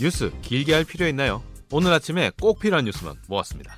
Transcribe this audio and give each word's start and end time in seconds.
뉴스 0.00 0.32
길게 0.42 0.74
할 0.74 0.84
필요 0.84 1.06
있나요? 1.06 1.42
오늘 1.70 1.92
아침에 1.92 2.32
꼭 2.40 2.58
필요한 2.58 2.84
뉴스만 2.84 3.16
모았습니다. 3.28 3.76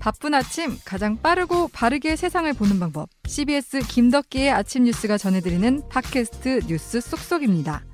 바쁜 0.00 0.34
아침 0.34 0.78
가장 0.84 1.20
빠르고 1.20 1.68
바르게 1.68 2.16
세상을 2.16 2.52
보는 2.54 2.78
방법. 2.80 3.08
CBS 3.26 3.80
김덕기의 3.80 4.50
아침 4.50 4.84
뉴스가 4.84 5.18
전해드리는 5.18 5.88
팟캐스트 5.88 6.60
뉴스 6.66 7.00
쏙쏙입니다. 7.00 7.84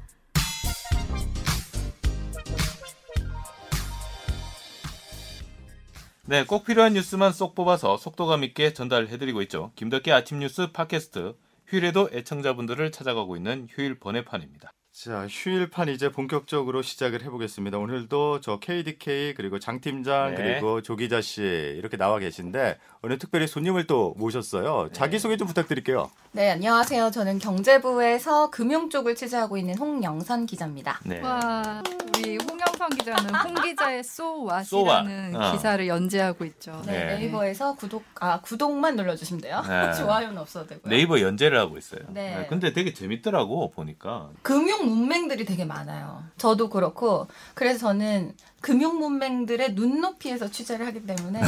네, 6.27 6.45
꼭 6.45 6.65
필요한 6.65 6.95
뉴스만 6.95 7.33
쏙 7.33 7.57
뽑아서 7.57 7.97
속도감 7.97 8.45
있게 8.45 8.73
전달해드리고 8.73 9.43
있죠. 9.43 9.73
김덕기 9.75 10.13
아침 10.13 10.39
뉴스 10.39 10.71
팟캐스트 10.71 11.35
휴일에도 11.67 12.09
애청자분들을 12.13 12.93
찾아가고 12.93 13.37
있는 13.37 13.67
휴일 13.71 13.99
번외판입니다. 13.99 14.73
자, 15.03 15.27
휴일판 15.31 15.89
이제 15.89 16.13
본격적으로 16.13 16.83
시작을 16.83 17.23
해보겠습니다. 17.23 17.79
오늘도 17.79 18.43
저 18.43 18.59
KDK 18.59 19.33
그리고 19.33 19.59
장 19.59 19.81
팀장 19.81 20.35
네. 20.35 20.37
그리고 20.37 20.83
조 20.83 20.95
기자 20.95 21.23
씨 21.23 21.41
이렇게 21.41 21.97
나와 21.97 22.19
계신데 22.19 22.77
오늘 23.01 23.19
특별히 23.19 23.47
손님을 23.47 23.87
또 23.87 24.13
모셨어요. 24.19 24.91
자기 24.93 25.19
소개 25.19 25.39
좀 25.39 25.47
부탁드릴게요. 25.49 26.11
네, 26.33 26.51
안녕하세요. 26.51 27.11
저는 27.13 27.39
경제부에서 27.39 28.51
금융 28.51 28.91
쪽을 28.91 29.15
취재하고 29.15 29.57
있는 29.57 29.75
홍영선 29.79 30.45
기자입니다. 30.45 31.01
네. 31.07 31.21
와, 31.23 31.83
우리 32.19 32.37
홍영선 32.37 32.91
기자는 32.91 33.35
홍 33.37 33.55
기자의 33.55 34.05
쏘와. 34.05 34.63
쏘왓이라는 34.65 35.35
어. 35.35 35.53
기사를 35.53 35.89
연재하고 35.89 36.45
있죠. 36.45 36.83
네, 36.85 36.93
네. 36.93 37.19
네이버에서 37.21 37.75
구독 37.75 38.05
아 38.21 38.43
구독만 38.43 38.97
눌러주시면 38.97 39.41
돼요. 39.41 39.63
네. 39.67 39.95
좋아요는 39.97 40.37
없어도 40.37 40.67
되고요. 40.67 40.91
네이버 40.91 41.23
연재를 41.23 41.59
하고 41.59 41.79
있어요. 41.79 42.03
네. 42.11 42.47
근데 42.51 42.75
되게 42.75 42.93
재밌더라고 42.93 43.71
보니까. 43.71 44.29
금융 44.43 44.90
문맹들이 44.91 45.45
되게 45.45 45.65
많아요. 45.65 46.23
저도 46.37 46.69
그렇고 46.69 47.27
그래서 47.55 47.79
저는 47.79 48.35
금융 48.61 48.99
문맹들의 48.99 49.75
눈높이에서 49.75 50.51
취재를 50.51 50.87
하기 50.89 51.07
때문에 51.07 51.41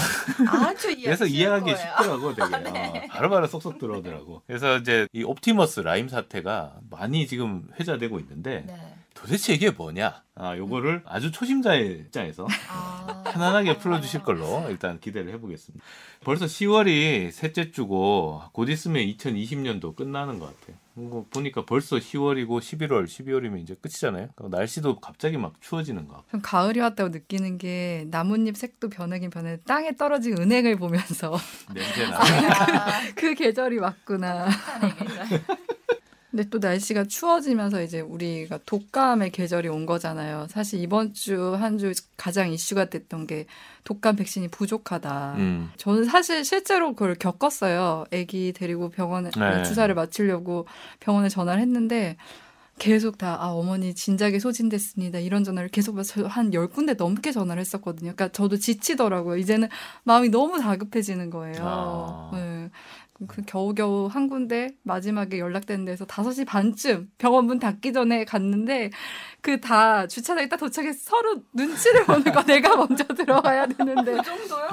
아주 0.48 0.90
이해하기 0.90 1.02
그래서 1.04 1.26
이해하기. 1.26 1.70
쉽더라고 1.76 2.34
되게. 2.34 2.58
네. 2.70 3.08
어, 3.10 3.12
바로바로 3.12 3.46
쏙쏙 3.46 3.78
들어오더라고. 3.78 4.42
그래서 4.46 4.78
이제 4.78 5.06
이 5.12 5.22
옵티머스 5.22 5.80
라임 5.80 6.08
사태가 6.08 6.76
많이 6.90 7.26
지금 7.26 7.68
회자되고 7.78 8.18
있는데 8.20 8.64
네. 8.66 8.94
도대체 9.14 9.52
이게 9.54 9.70
뭐냐? 9.70 10.22
아, 10.34 10.56
요거를 10.56 11.02
아주 11.04 11.30
초심자의 11.30 11.90
입장에서 12.06 12.46
아, 12.70 13.22
편안하게 13.26 13.78
풀어주실 13.78 14.22
걸로 14.22 14.64
일단 14.68 14.98
기대를 14.98 15.32
해보겠습니다. 15.34 15.84
벌써 16.24 16.46
10월이 16.46 17.30
셋째 17.30 17.70
주고 17.70 18.42
곧 18.52 18.68
있으면 18.70 19.04
2020년도 19.04 19.94
끝나는 19.94 20.38
것 20.38 20.46
같아요. 20.58 20.76
이거 20.96 21.24
보니까 21.30 21.64
벌써 21.64 21.96
10월이고 21.96 22.48
11월, 22.60 23.04
12월이면 23.06 23.60
이제 23.60 23.74
끝이잖아요. 23.80 24.28
그러니까 24.34 24.58
날씨도 24.58 25.00
갑자기 25.00 25.38
막 25.38 25.54
추워지는 25.60 26.06
것 26.06 26.16
같고. 26.16 26.30
좀 26.32 26.40
가을이 26.42 26.80
왔다고 26.80 27.08
느끼는 27.10 27.58
게 27.58 28.06
나뭇잎 28.10 28.56
색도 28.56 28.90
변하긴 28.90 29.30
변해 29.30 29.58
땅에 29.66 29.96
떨어진 29.96 30.36
은행을 30.38 30.76
보면서 30.76 31.34
냄새 31.72 32.06
나. 32.08 32.18
아, 32.20 33.00
그 33.16 33.34
계절이 33.34 33.78
왔구나. 33.78 34.48
근데 36.32 36.48
또 36.48 36.58
날씨가 36.58 37.04
추워지면서 37.04 37.82
이제 37.82 38.00
우리가 38.00 38.58
독감의 38.64 39.32
계절이 39.32 39.68
온 39.68 39.84
거잖아요. 39.84 40.46
사실 40.48 40.80
이번 40.80 41.12
주한주 41.12 41.92
가장 42.16 42.50
이슈가 42.50 42.86
됐던 42.86 43.26
게 43.26 43.44
독감 43.84 44.16
백신이 44.16 44.48
부족하다. 44.48 45.34
음. 45.36 45.70
저는 45.76 46.04
사실 46.04 46.42
실제로 46.42 46.94
그걸 46.94 47.16
겪었어요. 47.16 48.06
아기 48.10 48.54
데리고 48.54 48.88
병원에 48.88 49.30
네. 49.30 49.62
주사를 49.64 49.94
맞추려고 49.94 50.66
병원에 51.00 51.28
전화를 51.28 51.60
했는데 51.60 52.16
계속 52.78 53.18
다, 53.18 53.36
아, 53.38 53.48
어머니 53.48 53.94
진작에 53.94 54.38
소진됐습니다. 54.38 55.18
이런 55.18 55.44
전화를 55.44 55.68
계속 55.68 55.98
해서 55.98 56.26
한 56.26 56.54
열군데 56.54 56.94
넘게 56.94 57.30
전화를 57.30 57.60
했었거든요. 57.60 58.14
그러니까 58.14 58.28
저도 58.28 58.56
지치더라고요. 58.56 59.36
이제는 59.36 59.68
마음이 60.04 60.30
너무 60.30 60.58
다급해지는 60.58 61.30
거예요. 61.30 61.62
아. 61.62 62.30
네. 62.32 62.70
그 63.28 63.42
겨우겨우 63.42 64.06
한 64.06 64.28
군데 64.28 64.70
마지막에 64.82 65.38
연락된 65.38 65.84
데서 65.84 66.04
5시 66.06 66.46
반쯤 66.46 67.10
병원 67.18 67.46
문 67.46 67.58
닫기 67.58 67.92
전에 67.92 68.24
갔는데 68.24 68.90
그 69.40 69.60
다 69.60 70.06
주차장에 70.06 70.48
딱 70.48 70.56
도착해서 70.56 70.98
서로 71.02 71.42
눈치를 71.52 72.04
보는 72.04 72.24
거 72.32 72.42
내가 72.42 72.74
먼저 72.76 73.04
들어가야 73.04 73.66
되는데 73.66 74.12
그 74.16 74.22
정도요? 74.22 74.68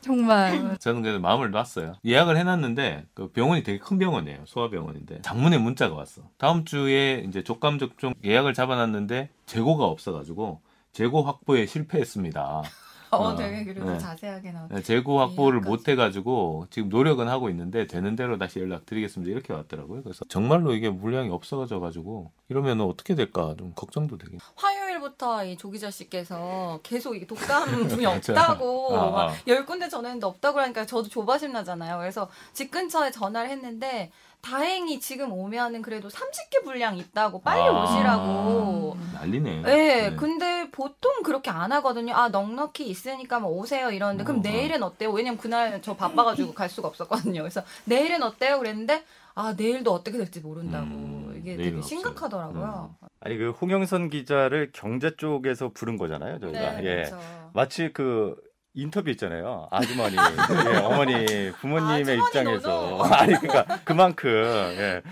정말 0.00 0.76
저는 0.78 1.02
그래서 1.02 1.18
마음을 1.18 1.50
놨어요. 1.50 1.94
예약을 2.04 2.36
해놨는데 2.36 3.06
그 3.14 3.30
병원이 3.32 3.62
되게 3.64 3.78
큰 3.78 3.98
병원이에요. 3.98 4.42
소아병원인데 4.46 5.22
장문에 5.22 5.58
문자가 5.58 5.94
왔어. 5.96 6.22
다음 6.38 6.64
주에 6.64 7.24
이제 7.28 7.42
족감 7.42 7.78
접종 7.78 8.14
예약을 8.24 8.54
잡아놨는데 8.54 9.30
재고가 9.46 9.84
없어가지고 9.84 10.60
재고 10.92 11.22
확보에 11.22 11.66
실패했습니다. 11.66 12.62
어, 13.10 13.16
어, 13.16 13.36
되게 13.36 13.64
그래도 13.64 13.90
네. 13.90 13.98
자세하게 13.98 14.52
나와. 14.52 14.68
네, 14.70 14.82
재고 14.82 15.20
확보를. 15.20 15.60
못 15.60 15.86
해가지고 15.88 16.66
지금 16.70 16.88
노력은 16.88 17.28
하고 17.28 17.50
있는데 17.50 17.86
되는 17.86 18.16
대로 18.16 18.38
다시 18.38 18.60
연락드리겠습니다. 18.60 19.30
이렇게 19.30 19.52
왔더라고요. 19.52 20.02
그래서 20.02 20.24
정말로 20.28 20.74
이게 20.74 20.88
물량이 20.88 21.28
없어져 21.30 21.80
가지고 21.80 22.32
이러면 22.48 22.80
어떻게 22.80 23.14
될까 23.14 23.54
좀 23.58 23.72
걱정도 23.74 24.16
되긴. 24.16 24.38
화요일 24.56 24.87
부터 25.08 25.44
이 25.44 25.56
조기자 25.56 25.90
씨께서 25.90 26.80
계속 26.82 27.16
이게 27.16 27.26
독감 27.26 27.88
분이 27.88 28.04
맞아. 28.04 28.32
없다고 28.32 28.96
아, 28.98 29.04
아. 29.06 29.10
막열 29.46 29.64
군데 29.66 29.88
전화했는데 29.88 30.26
없다고 30.26 30.60
하니까 30.60 30.86
저도 30.86 31.08
조바심 31.08 31.52
나잖아요. 31.52 31.98
그래서 31.98 32.28
집 32.52 32.70
근처에 32.70 33.10
전화를 33.10 33.50
했는데 33.50 34.10
다행히 34.40 35.00
지금 35.00 35.32
오면은 35.32 35.82
그래도 35.82 36.08
30개 36.08 36.62
분량 36.62 36.96
있다고 36.96 37.40
빨리 37.40 37.60
아. 37.62 37.82
오시라고. 37.82 38.96
난리네. 39.14 39.62
네, 39.62 40.14
근데 40.16 40.70
보통 40.70 41.22
그렇게 41.24 41.50
안 41.50 41.72
하거든요. 41.72 42.14
아, 42.14 42.28
넉넉히 42.28 42.88
있으니까 42.88 43.40
뭐 43.40 43.50
오세요 43.50 43.90
이러는데 43.90 44.22
그럼 44.24 44.38
어. 44.38 44.42
내일은 44.42 44.82
어때요? 44.82 45.10
왜냐면 45.10 45.38
그날 45.38 45.82
저 45.82 45.96
바빠가지고 45.96 46.54
갈 46.54 46.68
수가 46.68 46.86
없었거든요. 46.88 47.40
그래서 47.42 47.62
내일은 47.84 48.22
어때요? 48.22 48.58
그랬는데 48.58 49.04
아, 49.34 49.54
내일도 49.56 49.92
어떻게 49.92 50.18
될지 50.18 50.40
모른다고. 50.40 50.86
음, 50.86 51.34
이게 51.40 51.56
되게. 51.56 51.80
심각하더라고요. 51.82 52.94
아니 53.20 53.36
그 53.36 53.50
홍영선 53.50 54.10
기자를 54.10 54.70
경제 54.72 55.16
쪽에서 55.16 55.70
부른 55.72 55.96
거잖아요, 55.96 56.38
저희가. 56.38 56.80
네, 56.80 56.84
예. 56.84 56.94
그렇죠. 57.04 57.50
마치 57.52 57.92
그 57.92 58.36
인터뷰 58.74 59.10
있잖아요. 59.10 59.66
아주머니, 59.70 60.16
예, 60.16 60.76
어머니, 60.78 61.52
부모님의 61.60 62.00
아주머니 62.00 62.26
입장에서 62.28 62.68
너도. 62.68 63.04
아니 63.14 63.34
그러니까 63.34 63.80
그만큼 63.84 64.30
예. 64.30 65.02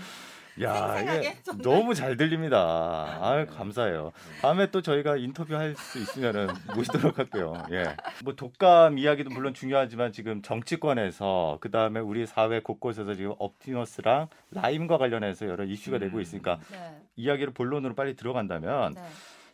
야, 0.61 0.99
이게. 0.99 1.35
너무 1.61 1.93
잘 1.93 2.17
들립니다. 2.17 2.57
아, 2.57 3.45
감사해요. 3.45 4.11
다음에 4.41 4.71
또 4.71 4.81
저희가 4.81 5.17
인터뷰할 5.17 5.75
수 5.75 5.99
있으면은 5.99 6.47
모시도록 6.75 7.19
할게요. 7.19 7.53
예. 7.71 7.95
뭐 8.23 8.35
독감 8.35 8.97
이야기도 8.97 9.29
물론 9.29 9.53
중요하지만 9.53 10.11
지금 10.11 10.41
정치권에서 10.41 11.57
그 11.61 11.69
다음에 11.69 11.99
우리 11.99 12.25
사회 12.25 12.59
곳곳에서 12.59 13.13
지금 13.13 13.33
옵티머스랑 13.37 14.27
라임과 14.51 14.97
관련해서 14.97 15.47
여러 15.47 15.63
이슈가 15.63 15.99
되고 15.99 16.19
있으니까 16.19 16.59
네. 16.71 16.97
이야기를 17.15 17.53
본론으로 17.53 17.95
빨리 17.95 18.15
들어간다면 18.15 18.93
네. 18.95 19.01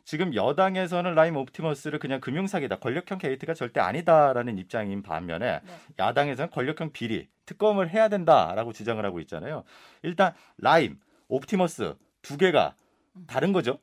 지금 0.05 0.35
여당에서는 0.35 1.15
라임 1.15 1.37
옵티머스를 1.37 1.99
그냥 1.99 2.19
금융사기다, 2.19 2.79
권력형 2.79 3.19
게이트가 3.19 3.53
절대 3.53 3.79
아니다라는 3.79 4.57
입장인 4.57 5.01
반면에 5.01 5.61
네. 5.63 5.73
야당에서는 5.97 6.51
권력형 6.51 6.91
비리, 6.91 7.29
특검을 7.45 7.89
해야 7.89 8.09
된다라고 8.09 8.73
주장을 8.73 9.03
하고 9.03 9.19
있잖아요. 9.21 9.63
일단 10.01 10.33
라임, 10.57 10.99
옵티머스 11.29 11.95
두 12.21 12.37
개가 12.37 12.75
다른 13.27 13.53
거죠. 13.53 13.79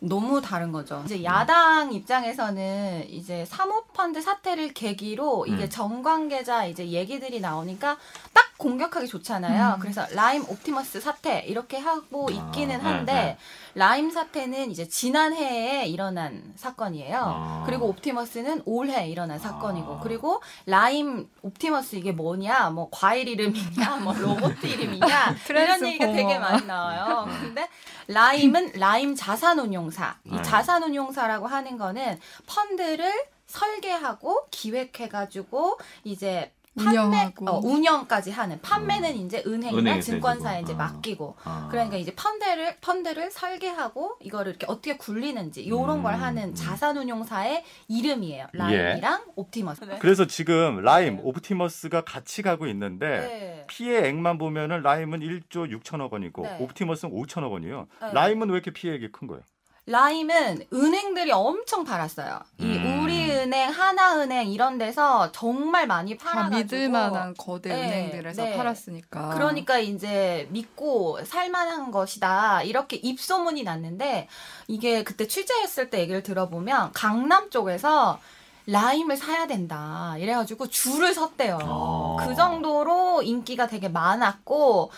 너무 0.00 0.40
다른 0.42 0.72
거죠. 0.72 1.00
이제 1.04 1.22
야당 1.22 1.92
입장에서는 1.92 3.08
이제 3.08 3.44
사모펀드 3.44 4.20
사태를 4.20 4.74
계기로 4.74 5.46
이게 5.46 5.64
음. 5.64 5.70
정관계자 5.70 6.66
이제 6.66 6.88
얘기들이 6.88 7.40
나오니까 7.40 7.96
딱 8.31 8.31
공격하기 8.62 9.08
좋잖아요. 9.08 9.74
음. 9.74 9.80
그래서 9.80 10.06
라임 10.12 10.44
옵티머스 10.48 11.00
사태 11.00 11.40
이렇게 11.40 11.78
하고 11.78 12.30
있기는 12.30 12.80
아, 12.80 12.84
한데 12.84 13.12
네, 13.12 13.22
네. 13.22 13.38
라임 13.74 14.10
사태는 14.10 14.70
이제 14.70 14.86
지난해에 14.86 15.86
일어난 15.86 16.52
사건이에요. 16.56 17.18
아. 17.18 17.62
그리고 17.66 17.86
옵티머스는 17.88 18.62
올해 18.64 19.08
일어난 19.08 19.40
사건이고 19.40 19.94
아. 19.96 20.00
그리고 20.00 20.40
라임 20.66 21.28
옵티머스 21.42 21.96
이게 21.96 22.12
뭐냐 22.12 22.70
뭐 22.70 22.88
과일 22.92 23.26
이름이냐 23.28 23.96
뭐 24.02 24.12
로봇 24.14 24.54
이름이냐 24.62 25.36
이런 25.48 25.84
얘기가. 25.84 26.12
되게 26.12 26.38
많이 26.38 26.64
나와요. 26.64 27.26
근데 27.40 27.68
라임은 28.06 28.72
라임 28.76 29.16
자산운용사. 29.16 30.18
이 30.26 30.36
네. 30.36 30.42
자산운용사라고 30.42 31.48
하는 31.48 31.76
거는 31.76 32.20
펀드를 32.46 33.12
설계하고 33.46 34.46
기획해가지고 34.50 35.78
이제 36.04 36.52
판매, 36.76 36.98
운영하고. 36.98 37.50
어, 37.50 37.60
운영까지 37.62 38.30
하는 38.30 38.60
판매는 38.62 39.14
이제 39.16 39.42
은행이나 39.46 40.00
증권사에. 40.00 40.62
이제 40.62 40.72
아. 40.72 40.76
맡기고 40.76 41.36
아. 41.44 41.68
그러니까 41.70 41.96
이제 41.96 42.14
펀드를 42.14 42.76
펀드를 42.80 43.30
설계하고 43.30 44.16
이거를 44.20 44.50
이렇게 44.52 44.66
어떻게 44.68 44.96
굴리는지 44.96 45.68
요런 45.68 45.98
음. 45.98 46.02
걸 46.02 46.14
하는 46.14 46.54
자산운용사의 46.54 47.64
이름이에요. 47.88 48.46
라임이랑 48.52 49.24
옵티머스. 49.36 49.84
네. 49.84 49.98
그래서 49.98 50.26
지금 50.26 50.80
라임, 50.82 51.16
네. 51.16 51.22
옵티머스가 51.24 52.02
같이 52.04 52.42
가고 52.42 52.66
있는데 52.68 53.06
네. 53.06 53.64
피해 53.68 54.08
액만 54.08 54.38
보면은 54.38 54.82
라임은 54.82 55.20
1조 55.20 55.70
6천억 55.80 56.12
원이고 56.12 56.42
네. 56.42 56.56
옵티머스는 56.60 57.14
5천억 57.14 57.52
원이요. 57.52 57.86
네. 58.00 58.12
라임은 58.12 58.48
왜 58.48 58.54
이렇게 58.54 58.70
피해액이 58.70 59.12
큰 59.12 59.28
거예요? 59.28 59.42
라임은 59.86 60.66
은행들이 60.72 61.32
엄청 61.32 61.82
팔았어요. 61.82 62.38
이 62.58 62.64
음. 62.64 63.02
우리은행, 63.02 63.70
하나은행 63.70 64.52
이런 64.52 64.78
데서 64.78 65.32
정말 65.32 65.88
많이 65.88 66.16
다 66.16 66.30
팔아가지고 66.30 66.58
믿을 66.58 66.88
만한 66.88 67.34
거대 67.36 67.70
네, 67.70 67.88
은행들에서 67.88 68.44
네. 68.44 68.56
팔았으니까. 68.56 69.30
그러니까 69.30 69.78
이제 69.80 70.46
믿고 70.50 71.24
살만한 71.24 71.90
것이다 71.90 72.62
이렇게 72.62 72.96
입소문이 72.96 73.64
났는데 73.64 74.28
이게 74.68 75.02
그때 75.02 75.26
취재했을 75.26 75.90
때 75.90 75.98
얘기를 75.98 76.22
들어보면 76.22 76.92
강남 76.92 77.50
쪽에서 77.50 78.20
라임을 78.66 79.16
사야 79.16 79.48
된다 79.48 80.14
이래가지고 80.18 80.68
줄을 80.68 81.12
섰대요. 81.12 81.58
어. 81.60 82.16
그 82.20 82.36
정도로 82.36 83.22
인기가 83.22 83.66
되게 83.66 83.88
많았고 83.88 84.92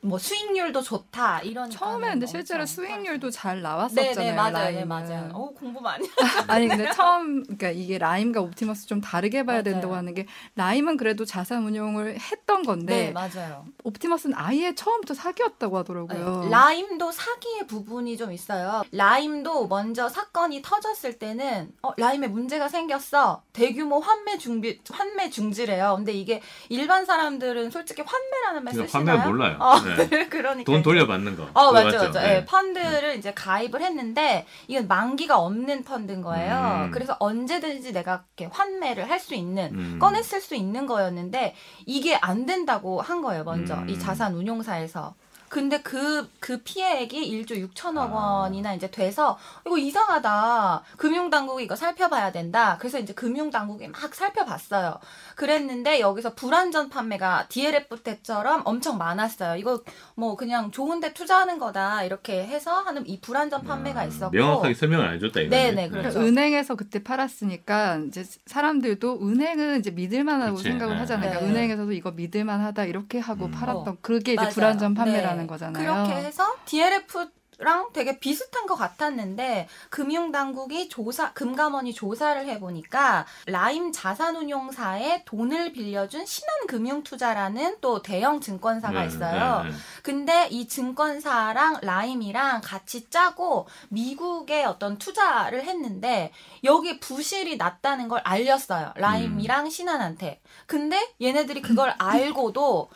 뭐 0.00 0.18
수익률도 0.18 0.80
좋다 0.82 1.40
이런 1.40 1.68
처음에 1.70 2.10
근데 2.10 2.26
실제로 2.26 2.64
수익률도 2.66 3.30
잘 3.30 3.62
나왔었잖아요. 3.62 4.14
네네 4.14 4.32
맞아요 4.32 4.70
네. 4.78 4.84
맞아요. 4.84 5.30
어 5.34 5.50
공부 5.52 5.80
많이 5.80 6.08
아니 6.46 6.68
근데 6.68 6.90
처음 6.92 7.42
그러니까 7.42 7.70
이게 7.70 7.98
라임과 7.98 8.40
옵티머스 8.40 8.86
좀 8.86 9.00
다르게 9.00 9.44
봐야 9.44 9.56
맞아요. 9.56 9.64
된다고 9.64 9.94
하는 9.94 10.14
게 10.14 10.26
라임은 10.54 10.96
그래도 10.98 11.24
자산 11.24 11.64
운용을 11.64 12.18
했던 12.20 12.62
건데 12.62 13.06
네 13.06 13.12
맞아요. 13.12 13.64
옵티머스는 13.82 14.36
아예 14.38 14.74
처음부터 14.74 15.14
사기였다고 15.14 15.78
하더라고요. 15.78 16.42
네, 16.44 16.50
라임도 16.50 17.10
사기의 17.10 17.66
부분이 17.66 18.16
좀 18.16 18.32
있어요. 18.32 18.82
라임도 18.92 19.66
먼저 19.66 20.08
사건이 20.08 20.62
터졌을 20.62 21.18
때는 21.18 21.72
어, 21.82 21.90
라임에 21.96 22.28
문제가 22.28 22.68
생겼어. 22.68 23.42
대규모 23.52 23.98
환매 23.98 24.38
중비 24.38 24.80
환매 24.88 25.30
중지래요. 25.30 25.94
근데 25.96 26.12
이게 26.12 26.40
일반 26.68 27.04
사람들은 27.04 27.70
솔직히 27.70 28.02
환매라는 28.02 28.62
말 28.64 28.74
쓰시나요? 28.74 29.18
판매 29.18 29.24
몰라요. 29.28 29.56
어, 29.58 29.87
네. 29.96 30.28
그러니까 30.28 30.70
돈 30.70 30.82
돌려받는 30.82 31.36
거. 31.36 31.48
어 31.54 31.72
맞죠 31.72 31.84
맞죠? 31.86 31.98
맞죠. 31.98 32.20
네. 32.20 32.36
예, 32.36 32.44
펀드를 32.44 33.16
이제 33.16 33.32
가입을 33.34 33.80
했는데 33.82 34.46
이건 34.66 34.88
만기가 34.88 35.38
없는 35.38 35.84
펀드인 35.84 36.22
거예요. 36.22 36.86
음. 36.86 36.90
그래서 36.90 37.16
언제든지 37.20 37.92
내가 37.92 38.24
이렇게 38.36 38.52
환매를 38.52 39.08
할 39.10 39.18
수 39.18 39.34
있는 39.34 39.70
음. 39.74 39.98
쓸수 40.22 40.54
있는 40.54 40.86
거였는데 40.86 41.54
이게 41.86 42.14
안 42.16 42.46
된다고 42.46 43.00
한 43.00 43.20
거예요 43.20 43.44
먼저 43.44 43.74
음. 43.74 43.88
이 43.88 43.98
자산 43.98 44.34
운용사에서. 44.34 45.14
근데 45.48 45.80
그, 45.82 46.28
그 46.40 46.58
피해액이 46.58 47.44
1조 47.44 47.72
6천억 47.72 48.12
아. 48.12 48.42
원이나 48.42 48.74
이제 48.74 48.90
돼서, 48.90 49.38
이거 49.66 49.78
이상하다. 49.78 50.82
금융당국이 50.96 51.64
이거 51.64 51.76
살펴봐야 51.76 52.32
된다. 52.32 52.76
그래서 52.78 52.98
이제 52.98 53.12
금융당국이 53.12 53.88
막 53.88 54.14
살펴봤어요. 54.14 54.98
그랬는데 55.36 56.00
여기서 56.00 56.34
불안전 56.34 56.88
판매가 56.88 57.46
DLF 57.48 58.02
때처럼 58.02 58.62
엄청 58.64 58.98
많았어요. 58.98 59.56
이거 59.56 59.82
뭐 60.14 60.36
그냥 60.36 60.70
좋은데 60.70 61.12
투자하는 61.14 61.58
거다. 61.58 62.02
이렇게 62.04 62.44
해서 62.44 62.72
하는 62.80 63.06
이 63.06 63.20
불안전 63.20 63.62
판매가 63.64 64.00
아, 64.00 64.04
있었고. 64.04 64.36
명확하게 64.36 64.74
설명을 64.74 65.06
안 65.06 65.14
해줬다 65.14 65.40
이거. 65.40 65.50
네네, 65.50 65.88
그렇죠. 65.90 66.10
그러니까 66.10 66.20
은행에서 66.20 66.74
그때 66.74 67.02
팔았으니까 67.02 68.00
이제 68.08 68.24
사람들도 68.46 69.20
은행은 69.22 69.78
이제 69.78 69.90
믿을만하고 69.90 70.56
그치. 70.56 70.68
생각을 70.68 70.94
네. 70.94 71.00
하잖아요. 71.00 71.30
그러니까 71.30 71.46
네. 71.46 71.52
은행에서도 71.52 71.92
이거 71.92 72.10
믿을만하다 72.10 72.84
이렇게 72.84 73.18
하고 73.18 73.46
음. 73.46 73.50
팔았던 73.52 73.98
그게 74.00 74.32
이제 74.32 74.40
맞아요. 74.42 74.52
불안전 74.52 74.94
판매라는 74.94 75.37
네. 75.42 75.46
거잖아요. 75.46 75.82
그렇게 75.82 76.14
해서 76.14 76.54
DLF 76.64 77.28
랑 77.60 77.88
되게 77.92 78.20
비슷한 78.20 78.66
것 78.66 78.76
같았는데 78.76 79.66
금융당국이 79.90 80.88
조사 80.88 81.32
금감원이 81.32 81.92
조사를 81.92 82.46
해보니까 82.46 83.26
라임 83.46 83.90
자산운용사에 83.90 85.24
돈을 85.24 85.72
빌려준 85.72 86.24
신한금융투자라는 86.24 87.78
또 87.80 88.00
대형 88.00 88.40
증권사가 88.40 89.00
네, 89.00 89.06
있어요. 89.08 89.64
네, 89.64 89.70
네. 89.70 89.76
근데 90.04 90.46
이 90.52 90.68
증권사랑 90.68 91.78
라임이랑 91.82 92.60
같이 92.62 93.10
짜고 93.10 93.66
미국에 93.88 94.62
어떤 94.62 94.96
투자를 94.98 95.64
했는데 95.64 96.30
여기 96.62 97.00
부실이 97.00 97.56
났다는 97.56 98.06
걸 98.06 98.20
알렸어요. 98.22 98.92
라임이랑 98.94 99.68
신한한테. 99.68 100.40
근데 100.66 101.12
얘네들이 101.20 101.62
그걸 101.62 101.92
알고도 101.98 102.88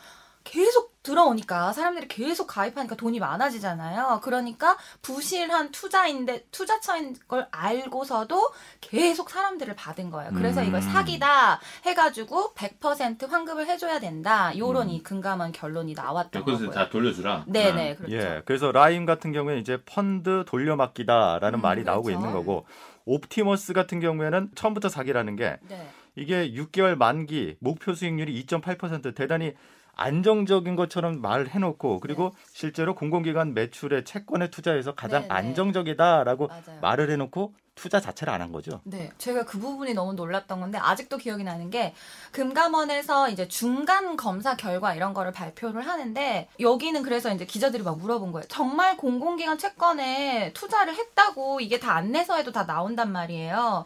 계속 0.43 0.93
들어오니까 1.03 1.73
사람들이 1.73 2.07
계속 2.07 2.47
가입하니까 2.47 2.95
돈이 2.95 3.19
많아지잖아요. 3.19 4.21
그러니까 4.23 4.77
부실한 5.01 5.71
투자인데 5.71 6.45
투자처인 6.51 7.15
걸 7.27 7.47
알고서도 7.51 8.51
계속 8.79 9.29
사람들을 9.29 9.75
받은 9.75 10.09
거예요. 10.11 10.31
그래서 10.33 10.61
음. 10.61 10.67
이걸 10.67 10.81
사기다 10.81 11.59
해가지고 11.85 12.53
100% 12.55 13.27
환급을 13.27 13.67
해줘야 13.67 13.99
된다. 13.99 14.57
요런 14.57 14.87
음. 14.87 14.93
이 14.93 15.03
금감원 15.03 15.51
결론이 15.51 15.93
나왔던 15.93 16.45
그래서 16.45 16.65
거고요. 16.65 16.75
다 16.75 16.89
돌려주라. 16.89 17.45
네네 17.47 17.95
그렇죠. 17.95 18.15
예, 18.15 18.41
그래서 18.45 18.71
라임 18.71 19.05
같은 19.05 19.33
경우에 19.33 19.59
이제 19.59 19.79
펀드 19.85 20.45
돌려막기다라는 20.47 21.59
음, 21.59 21.61
말이 21.61 21.83
나오고 21.83 22.03
그렇죠. 22.03 22.19
있는 22.19 22.33
거고 22.33 22.65
옵티머스 23.05 23.73
같은 23.73 23.99
경우에는 23.99 24.51
처음부터 24.55 24.87
사기라는 24.87 25.35
게 25.35 25.57
네. 25.67 25.89
이게 26.15 26.51
6개월 26.53 26.95
만기 26.95 27.57
목표 27.59 27.93
수익률이 27.93 28.45
2.8% 28.45 29.15
대단히 29.15 29.53
안정적인 29.95 30.75
것처럼 30.75 31.21
말을 31.21 31.49
해놓고 31.49 31.99
그리고 31.99 32.33
실제로 32.51 32.95
공공기관 32.95 33.53
매출의 33.53 34.05
채권에 34.05 34.49
투자해서 34.49 34.95
가장 34.95 35.23
네, 35.23 35.27
네. 35.27 35.33
안정적이다라고 35.33 36.47
맞아요. 36.47 36.79
말을 36.81 37.11
해놓고 37.11 37.53
투자 37.75 37.99
자체를 37.99 38.31
안 38.31 38.41
한 38.43 38.51
거죠. 38.51 38.81
네, 38.83 39.11
제가 39.17 39.45
그 39.45 39.57
부분이 39.57 39.93
너무 39.95 40.13
놀랐던 40.13 40.59
건데 40.59 40.77
아직도 40.77 41.17
기억이 41.17 41.43
나는 41.43 41.69
게 41.71 41.93
금감원에서 42.31 43.29
이제 43.29 43.47
중간 43.47 44.17
검사 44.17 44.55
결과 44.55 44.93
이런 44.93 45.13
거를 45.13 45.31
발표를 45.31 45.87
하는데 45.87 46.49
여기는 46.59 47.01
그래서 47.03 47.33
이제 47.33 47.45
기자들이 47.45 47.83
막 47.83 47.97
물어본 47.97 48.31
거예요. 48.31 48.45
정말 48.47 48.97
공공기관 48.97 49.57
채권에 49.57 50.51
투자를 50.53 50.95
했다고 50.95 51.61
이게 51.61 51.79
다 51.79 51.93
안내서에도 51.95 52.51
다 52.51 52.65
나온단 52.65 53.11
말이에요. 53.11 53.85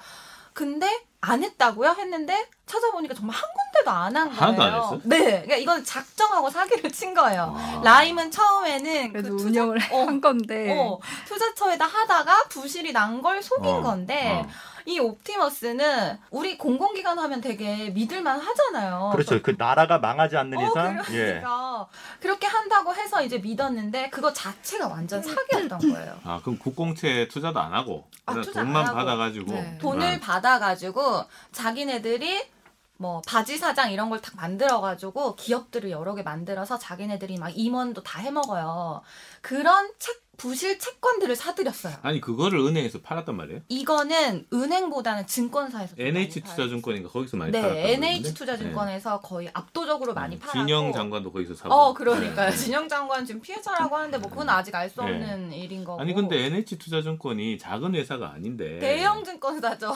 근데 0.54 1.06
안 1.22 1.44
했다고요? 1.44 1.96
했는데 1.98 2.48
찾아보니까 2.68 3.14
정말 3.16 3.36
한 3.36 3.44
군데도 3.56 3.90
안 3.92 4.16
한 4.16 4.30
거예요. 4.30 4.42
하나도 4.42 4.64
안 4.64 4.74
했어? 4.76 5.00
네, 5.04 5.18
그러니까 5.42 5.56
이건 5.56 5.84
작정하고 5.84 6.50
사기를 6.50 6.92
친 6.92 7.14
거예요. 7.14 7.56
아. 7.58 7.82
라임은 7.84 8.30
처음에는 8.32 9.12
그래도 9.14 9.30
그 9.32 9.38
투자- 9.38 9.48
운영을 9.64 9.78
어, 9.92 10.06
한 10.06 10.22
건데 10.22 10.78
어, 10.78 11.00
투자처에다 11.28 11.86
하다가 11.86 12.44
부실이 12.50 12.94
난 12.94 13.22
걸 13.22 13.42
속인 13.42 13.66
어, 13.68 13.82
건데 13.82 14.44
어. 14.46 14.48
이 14.86 15.00
옵티머스는 15.00 16.18
우리 16.30 16.58
공공기관 16.58 17.18
하면 17.20 17.42
되게 17.42 17.90
믿을만 17.90 18.40
하잖아요. 18.40 19.10
그렇죠. 19.14 19.42
그 19.42 19.56
나라가 19.58 19.98
망하지 19.98 20.38
않는 20.38 20.58
어, 20.58 20.62
이상 20.68 20.98
예. 21.12 21.26
그러니까 21.42 21.67
그렇게 22.20 22.48
한다고 22.48 22.94
해서 22.96 23.24
이제 23.24 23.38
믿었는데 23.38 24.10
그거 24.10 24.34
자체가 24.34 24.88
완전 24.88 25.22
사기였던 25.22 25.80
거예요. 25.80 26.20
아 26.24 26.40
그럼 26.42 26.58
국공채 26.58 27.28
투자도 27.28 27.60
안 27.60 27.74
하고 27.74 28.08
아, 28.26 28.34
투자 28.34 28.62
안 28.62 28.66
돈만 28.68 28.86
하고. 28.88 28.96
받아가지고 28.98 29.52
네. 29.52 29.78
돈을 29.80 30.16
아, 30.16 30.20
받아가지고 30.20 31.24
자기네들이 31.52 32.44
뭐 33.00 33.22
바지 33.28 33.58
사장 33.58 33.92
이런 33.92 34.10
걸다 34.10 34.32
만들어가지고 34.36 35.36
기업들을 35.36 35.92
여러 35.92 36.16
개 36.16 36.24
만들어서 36.24 36.80
자기네들이 36.80 37.38
막 37.38 37.50
임원도 37.56 38.02
다 38.04 38.20
해먹어요. 38.20 39.02
그런 39.42 39.92
책 40.00 40.27
부실 40.38 40.78
채권들을 40.78 41.36
사들였어요. 41.36 41.96
아니 42.04 42.22
그거를 42.22 42.60
은행에서 42.60 43.02
팔았단 43.02 43.36
말이에요. 43.36 43.62
이거는 43.70 44.46
은행보다는 44.54 45.26
증권사에서 45.26 45.96
좀 45.96 46.06
NH 46.06 46.42
투자증권인가 46.42 47.10
거기서 47.10 47.38
많이 47.38 47.52
네, 47.52 47.62
팔았다고 47.62 47.88
NH 47.88 48.00
그러는데? 48.22 48.34
투자증권에서 48.34 49.22
거의 49.22 49.50
압도적으로 49.54 50.14
네. 50.14 50.20
많이 50.22 50.40
팔았고 50.40 50.60
진영 50.60 50.94
장관도 50.94 51.32
거기서 51.32 51.56
사고. 51.56 51.74
어, 51.74 51.94
그러니까요. 51.94 52.52
네. 52.52 52.56
진영 52.56 52.88
장관 52.88 53.26
지금 53.26 53.42
피해자라고 53.42 53.96
하는데 53.96 54.18
뭐 54.20 54.30
그건 54.30 54.50
아직 54.50 54.74
알수 54.76 55.02
네. 55.02 55.12
없는 55.12 55.54
일인 55.54 55.84
거고. 55.84 56.00
아니 56.00 56.14
근데 56.14 56.46
NH 56.46 56.78
투자증권이 56.78 57.58
작은 57.58 57.96
회사가 57.96 58.32
아닌데. 58.32 58.78
대형 58.80 59.24
증권사죠. 59.24 59.94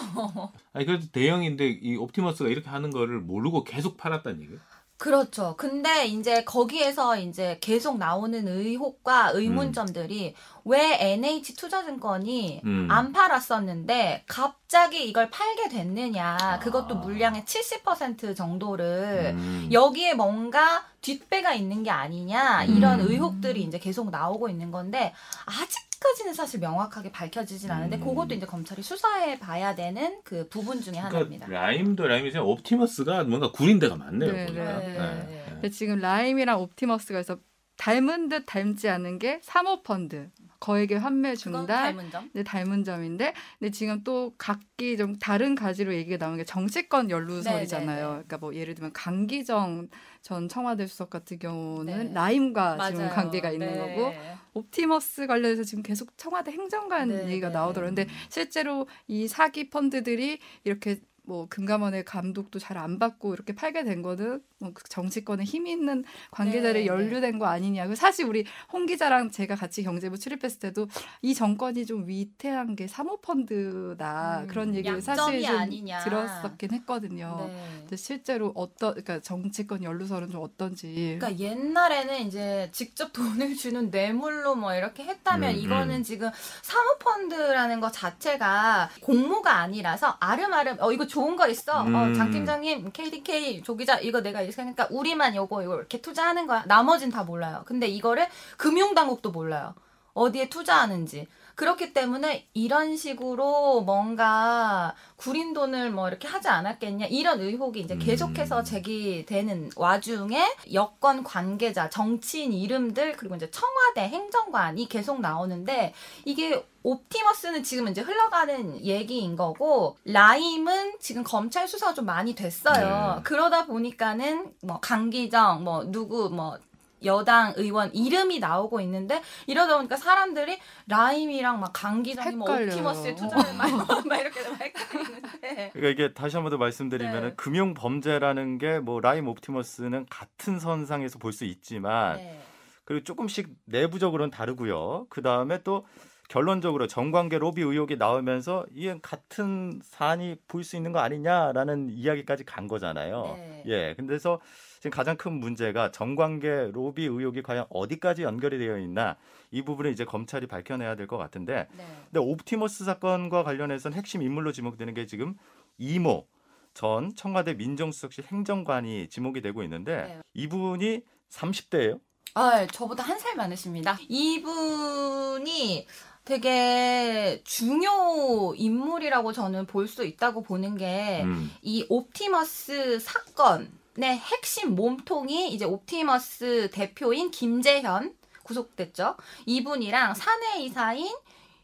아니 0.74 0.86
그래도 0.86 1.06
대형인데 1.12 1.68
이 1.68 1.96
옵티머스가 1.98 2.50
이렇게 2.50 2.68
하는 2.70 2.90
거를 2.90 3.20
모르고 3.20 3.64
계속 3.64 3.96
팔았다는 3.98 4.42
얘기예요. 4.42 4.60
그렇죠. 5.02 5.56
근데 5.58 6.06
이제 6.06 6.44
거기에서 6.44 7.18
이제 7.18 7.58
계속 7.60 7.98
나오는 7.98 8.48
의혹과 8.48 9.32
의문점들이 9.34 10.36
왜 10.66 10.98
NH 11.00 11.56
투자증권이 11.56 12.62
음. 12.66 12.88
안 12.90 13.12
팔았었는데 13.12 14.24
갑자기 14.28 15.08
이걸 15.08 15.30
팔게 15.30 15.70
됐느냐. 15.70 16.60
그것도 16.62 16.96
아. 16.96 16.98
물량의 17.00 17.44
70% 17.44 18.36
정도를 18.36 19.34
음. 19.36 19.70
여기에 19.72 20.14
뭔가 20.14 20.86
뒷배가 21.02 21.54
있는 21.54 21.84
게 21.84 21.90
아니냐 21.90 22.66
이런 22.66 23.00
음. 23.00 23.08
의혹들이 23.10 23.64
이제 23.64 23.80
계속 23.80 24.12
나오고 24.12 24.50
있는 24.50 24.72
건데 24.72 25.14
아직까지는 25.46 26.34
사실 26.34 26.60
명확하게 26.60 27.12
밝혀지진 27.12 27.72
않은데 27.72 27.98
음. 27.98 28.02
그것도 28.02 28.36
이제 28.36 28.46
검찰이 28.46 28.84
수사해 28.84 29.40
봐야 29.40 29.74
되는 29.76 30.20
그 30.24 30.48
부분 30.50 30.82
중에 30.82 30.98
하나입니다. 30.98 31.48
그러니까 31.48 31.68
라임도 31.68 32.08
라임이지만 32.08 32.46
옵티머스가 32.46 33.24
뭔가 33.24 33.52
구린 33.52 33.80
데가 33.80 33.96
많네요. 33.96 34.32
네, 34.32 34.46
보니까. 34.46 34.80
네. 34.80 34.88
네. 34.94 35.46
근데 35.48 35.70
지금 35.70 36.00
라임이랑 36.00 36.62
옵티머스가 36.62 37.18
해서 37.18 37.38
닮은 37.78 38.30
듯 38.30 38.44
닮지 38.46 38.90
않은 38.90 39.18
게 39.18 39.40
사모펀드. 39.42 40.30
거액의 40.62 41.00
환매 41.00 41.36
중단, 41.36 41.66
닮은 41.66 42.12
점. 42.12 42.30
네, 42.34 42.44
닮은 42.44 42.84
점인데, 42.86 43.34
근데 43.60 43.72
지금 43.72 44.04
또 44.06 44.34
각기 44.38 44.96
좀 44.96 45.18
다른 45.18 45.56
가지로 45.56 45.94
얘기가 45.94 46.18
나오는 46.18 46.38
게 46.38 46.46
정치권 46.46 47.10
연루설이잖아요. 47.10 47.86
네, 47.88 47.96
네, 47.96 48.02
네. 48.02 48.08
그러니까 48.12 48.38
뭐 48.38 48.56
예를 48.56 48.76
들면 48.76 48.94
강기정 48.94 49.90
전 50.22 50.48
청와대 50.48 50.86
수석 50.88 51.10
같은 51.10 51.40
경우는 51.40 52.08
네. 52.08 52.14
라임과 52.14 52.80
지금 52.88 53.02
맞아요. 53.02 53.16
관계가 53.16 53.52
있는 53.52 53.74
네. 53.74 53.78
거고, 53.78 54.14
옵티머스 54.54 55.28
관련해서 55.28 55.64
지금 55.64 55.82
계속 55.82 56.16
청와대 56.18 56.52
행정관 56.52 57.10
네, 57.10 57.30
얘기가 57.32 57.48
네. 57.48 57.54
나오더라고요. 57.54 57.96
근데 57.96 58.08
실제로 58.30 58.88
이 59.08 59.28
사기 59.28 59.70
펀드들이 59.70 60.40
이렇게 60.64 61.00
뭐 61.24 61.48
금감원의 61.50 62.04
감독도 62.06 62.58
잘 62.60 62.78
안 62.82 62.98
받고 63.00 63.34
이렇게 63.34 63.54
팔게 63.54 63.84
된 63.84 64.02
거는 64.02 64.42
뭐그 64.60 64.84
정치권에 64.90 65.44
힘 65.44 65.68
있는 65.68 66.04
관계자를 66.32 66.74
네, 66.74 66.80
네. 66.82 66.86
연루된 66.88 67.38
거 67.38 67.46
아니냐. 67.46 67.88
그 67.88 67.96
사실 67.96 68.26
우리 68.26 68.46
홍 68.72 68.86
기자랑 68.86 69.30
제가 69.30 69.56
같이 69.56 69.84
경제부 69.84 70.18
출입했을 70.18 70.60
때도 70.60 70.88
이 71.22 71.34
정권이 71.36 71.86
좀 71.86 72.08
위태한 72.08 72.76
게 72.76 72.88
사모펀드다 72.88 74.42
음, 74.42 74.48
그런 74.48 74.74
얘기를 74.76 75.02
사실 75.02 75.42
좀 75.44 75.56
아니냐. 75.58 76.04
들었었긴 76.04 76.72
했거든요. 76.74 77.46
네. 77.48 77.76
근데 77.82 77.96
실제로 77.98 78.52
어떤 78.56 78.92
그러니까 78.92 79.20
정치권 79.20 79.84
연루설은 79.84 80.32
좀 80.32 80.42
어떤지. 80.44 81.18
그러니까 81.20 81.40
옛날에는 81.44 82.20
이제 82.28 82.70
직접 82.72 83.12
돈을 83.14 83.56
주는 83.56 83.90
뇌물로 83.90 84.56
뭐 84.56 84.74
이렇게 84.74 85.04
했다면 85.04 85.56
음, 85.56 85.60
이거는 85.60 85.96
음. 85.98 86.04
지금 86.04 86.30
사모펀드라는 86.64 87.80
것 87.80 87.92
자체가 87.92 88.90
공모가 89.02 89.58
아니라서 89.58 90.18
아름아름 90.20 90.78
어 90.80 90.92
이거 90.92 91.06
좋은 91.12 91.36
거 91.36 91.48
있어. 91.48 91.84
음. 91.84 91.94
어, 91.94 92.14
장 92.14 92.32
팀장님 92.32 92.92
KDK 92.92 93.64
조기자 93.64 94.00
이거 94.00 94.22
내가 94.22 94.42
이렇게 94.42 94.62
하니까 94.62 94.88
우리만 94.90 95.36
요거 95.36 95.62
이거 95.64 95.76
이렇게 95.76 96.02
투자하는 96.02 96.48
거야. 96.48 96.64
나머진 96.68 97.12
다 97.12 97.24
몰라요. 97.24 97.64
근데 97.66 97.88
이거를 97.88 98.28
금융당국도 98.58 99.32
몰라요. 99.32 99.76
어디에 100.14 100.50
투자하는지 100.50 101.28
그렇기 101.62 101.94
때문에 101.94 102.48
이런 102.56 102.98
식으로 102.98 103.82
뭔가 103.82 104.96
구린 105.16 105.54
돈을 105.54 105.92
뭐 105.92 106.08
이렇게 106.08 106.28
하지 106.28 106.48
않았겠냐 106.48 107.06
이런 107.06 107.40
의혹이 107.40 107.82
이제 107.82 107.94
음. 107.94 108.00
계속해서 108.00 108.64
제기되는 108.64 109.70
와중에 109.76 110.44
여권 110.74 111.24
관계자, 111.24 111.88
정치인 111.88 112.52
이름들 112.52 113.16
그리고 113.16 113.36
이제 113.36 113.52
청와대 113.52 114.10
행정관이 114.10 114.90
계속 114.90 115.22
나오는데 115.22 115.94
이게 116.26 116.66
옵티머스는 116.82 117.62
지금 117.62 117.90
이제 117.90 118.02
흘러가는 118.02 118.84
얘기인 118.84 119.36
거고 119.36 119.98
라임은 120.06 120.94
지금 121.00 121.24
검찰 121.24 121.68
수사가 121.68 121.94
좀 121.94 122.08
많이 122.08 122.34
됐어요. 122.34 123.18
네. 123.18 123.22
그러다 123.24 123.68
보니까는 123.68 124.52
뭐 124.64 124.80
강기정 124.80 125.64
뭐 125.64 125.84
누구 125.92 126.32
뭐 126.32 126.58
여당 127.04 127.54
의원 127.58 127.94
이름이 127.94 128.40
나오고 128.40 128.80
있는데 128.82 129.22
이러다 129.48 129.78
보니까 129.78 129.96
사람들이 129.98 130.60
라임이랑 130.88 131.60
막 131.60 131.72
강기정이 131.74 132.36
뭐. 132.36 132.50
옵티머스에 132.52 133.16
투자를 133.16 133.54
많이 133.56 133.74
막 133.74 134.20
이렇게 134.20 134.42
막 134.50 134.62
헷갈리는데 134.62 135.72
그러니까 135.74 135.90
이게 135.90 136.14
다시 136.14 136.36
한 136.36 136.44
번 136.44 136.52
더 136.52 136.58
말씀드리면 136.58 137.22
네. 137.22 137.28
은 137.28 137.36
금융 137.36 137.74
범죄라는 137.74 138.58
게 138.58 138.80
뭐 138.80 139.00
라임 139.00 139.28
옵티머스는 139.28 140.06
같은 140.10 140.60
선상에서 140.60 141.20
볼 141.20 141.32
수 141.34 141.46
있지만 141.46 142.18
네. 142.18 142.42
그리고 142.84 143.04
조금씩 143.04 143.50
내부적으로는 143.66 144.32
다르고요. 144.32 145.06
그 145.10 145.22
다음에 145.22 145.62
또 145.64 145.86
결론적으로 146.30 146.88
정관계 146.88 147.38
로비 147.40 147.62
의혹이 147.62 147.98
나오면서 147.98 148.66
이게 148.74 148.98
같은 149.02 149.80
사안이 149.84 150.38
보일 150.48 150.64
수 150.64 150.76
있는 150.78 150.92
거 150.94 151.00
아니냐라는 151.00 151.90
이야기까지 151.90 152.44
간 152.46 152.68
거잖아요. 152.68 153.34
네. 153.38 153.64
예. 153.68 153.94
근데서 153.96 154.40
지금 154.82 154.90
가장 154.92 155.16
큰 155.16 155.34
문제가 155.34 155.92
정관계 155.92 156.72
로비 156.74 157.04
의혹이 157.04 157.44
과연 157.44 157.66
어디까지 157.70 158.24
연결이 158.24 158.58
되어 158.58 158.80
있나 158.80 159.16
이 159.52 159.62
부분을 159.62 159.92
이제 159.92 160.04
검찰이 160.06 160.48
밝혀내야 160.48 160.96
될 160.96 161.06
것 161.06 161.18
같은데 161.18 161.68
네. 161.78 161.86
근데 162.06 162.20
옵티머스 162.20 162.84
사건과 162.86 163.44
관련해서는 163.44 163.96
핵심 163.96 164.24
인물로 164.24 164.52
지목되는 164.52 164.94
게 164.96 165.06
지금 165.06 165.36
이모 165.78 166.26
전 166.74 167.14
청와대 167.16 167.54
민정수석실 167.54 168.24
행정관이 168.26 169.08
지목이 169.10 169.42
되고 169.42 169.62
있는데 169.64 169.96
네. 170.08 170.20
이분이 170.34 171.02
30대예요. 171.30 172.00
아, 172.34 172.66
저보다 172.66 173.04
한 173.04 173.20
살 173.20 173.36
많으십니다. 173.36 173.98
이분이 174.10 175.86
되게 176.26 177.42
중요 177.44 178.54
인물이라고 178.56 179.32
저는 179.34 179.66
볼 179.68 179.88
수 179.88 180.04
있다고 180.06 180.42
보는 180.42 180.78
게 180.78 181.22
음. 181.24 181.52
이 181.62 181.86
옵티머스 181.90 183.00
사건 183.00 183.70
의 183.98 184.18
핵심 184.18 184.76
몸통이 184.76 185.52
이제 185.54 185.66
옵티머스 185.66 186.70
대표인 186.72 187.30
김재현 187.32 188.16
구속됐죠. 188.44 189.16
이분이랑 189.46 190.14
사내 190.14 190.62
이사인 190.62 191.14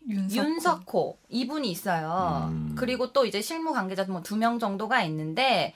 윤석호. 0.09 0.41
윤석호 0.47 1.19
이분이 1.29 1.69
있어요. 1.71 2.49
음. 2.51 2.75
그리고 2.77 3.11
또 3.13 3.25
이제 3.25 3.41
실무 3.41 3.73
관계자 3.73 4.03
뭐 4.05 4.21
두 4.21 4.35
명 4.37 4.59
정도가 4.59 5.01
있는데 5.03 5.73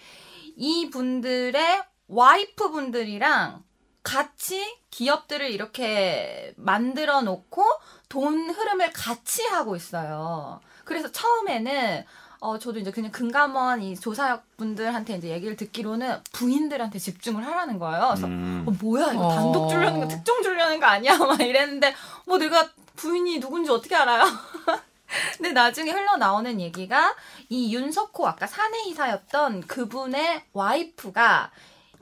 이 0.55 0.89
분들의 0.89 1.83
와이프 2.07 2.71
분들이랑 2.71 3.63
같이 4.03 4.77
기업들을 4.89 5.49
이렇게 5.51 6.53
만들어 6.57 7.21
놓고 7.21 7.63
돈 8.09 8.49
흐름을 8.49 8.91
같이 8.93 9.43
하고 9.45 9.75
있어요. 9.75 10.59
그래서 10.85 11.11
처음에는 11.11 12.03
어 12.43 12.57
저도 12.57 12.79
이제 12.79 12.89
그냥 12.89 13.11
금감원 13.11 13.83
이 13.83 13.95
조사분들한테 13.95 15.15
이제 15.15 15.29
얘기를 15.29 15.55
듣기로는 15.55 16.21
부인들한테 16.31 16.97
집중을 16.97 17.45
하라는 17.45 17.77
거예요. 17.77 18.07
그래서 18.07 18.25
음. 18.25 18.65
어, 18.67 18.71
뭐야 18.81 19.13
이거 19.13 19.27
어. 19.27 19.35
단독 19.35 19.69
주려는 19.69 19.99
거 19.99 20.07
특종 20.07 20.41
주려는 20.41 20.79
거 20.79 20.87
아니야 20.87 21.15
막 21.21 21.39
이랬는데 21.39 21.93
뭐 22.25 22.39
내가 22.39 22.67
부인이 22.95 23.39
누군지 23.39 23.69
어떻게 23.69 23.95
알아요? 23.95 24.23
근데 25.37 25.51
나중에 25.51 25.91
흘러나오는 25.91 26.59
얘기가 26.59 27.15
이 27.49 27.75
윤석호 27.75 28.27
아까 28.27 28.47
사내 28.47 28.85
이사였던 28.87 29.67
그분의 29.67 30.45
와이프가 30.53 31.51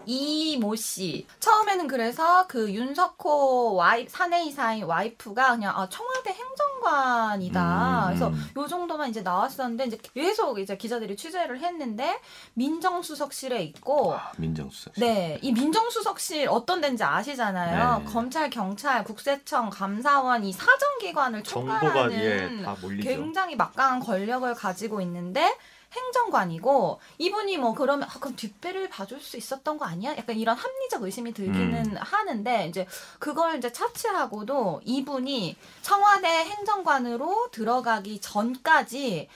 이모 0.10 0.76
씨 0.76 1.28
처음에는 1.40 1.88
그래서 1.88 2.48
그 2.48 2.74
윤석호 2.74 3.76
와이 3.76 4.10
사내이사인 4.10 4.86
와이프가 4.86 5.52
그냥 5.52 5.78
아 5.78 5.88
청와대 5.88 6.32
행정관이다 6.32 8.00
음. 8.00 8.08
그래서 8.08 8.34
요 8.58 8.68
정도만 8.68 9.12
이제 9.12 9.22
나왔었는데 9.22 9.86
이제 9.86 10.00
계속 10.02 10.58
이제 10.58 10.76
기자들이 10.76 11.16
취재를 11.16 11.60
했는데 11.60 12.20
민정수석실에 12.56 13.62
있고 13.66 14.16
아, 14.16 14.32
민정수석. 14.38 14.94
네, 14.98 15.38
이 15.44 15.52
민정수석실 15.52 16.48
어떤 16.50 16.82
데인지 16.82 17.04
아시잖아요. 17.04 18.00
네. 18.00 18.06
검찰, 18.12 18.50
경찰, 18.50 19.04
국세청, 19.04 19.70
감사원 19.70 20.44
이 20.44 20.52
사정기관을 20.52 21.44
정보가 21.44 21.80
총괄하는 21.82 22.60
예, 22.60 22.64
다 22.64 22.76
몰리죠. 22.82 23.08
굉장히 23.08 23.56
막강한 23.56 24.00
권력을 24.00 24.52
가지고 24.56 25.02
있는데 25.02 25.56
행정관이고 25.92 27.00
이분이 27.18 27.58
뭐 27.58 27.74
그러면 27.74 28.08
아, 28.10 28.20
그럼 28.20 28.36
뒷배를 28.36 28.90
봐줄 28.90 29.20
수 29.22 29.38
있었던 29.38 29.78
거 29.78 29.86
아니야? 29.86 30.16
약간 30.18 30.36
이런 30.36 30.56
합리적 30.56 31.04
의심이 31.04 31.34
들기는 31.34 31.98
하는데 31.98 32.68
이제 32.68 32.88
그걸 33.18 33.58
이제 33.58 33.72
차치하고도 33.72 34.82
이분이 34.86 35.58
청와대 35.82 36.28
행정관으로 36.28 37.50
들어가기 37.52 38.22
전까지 38.22 39.28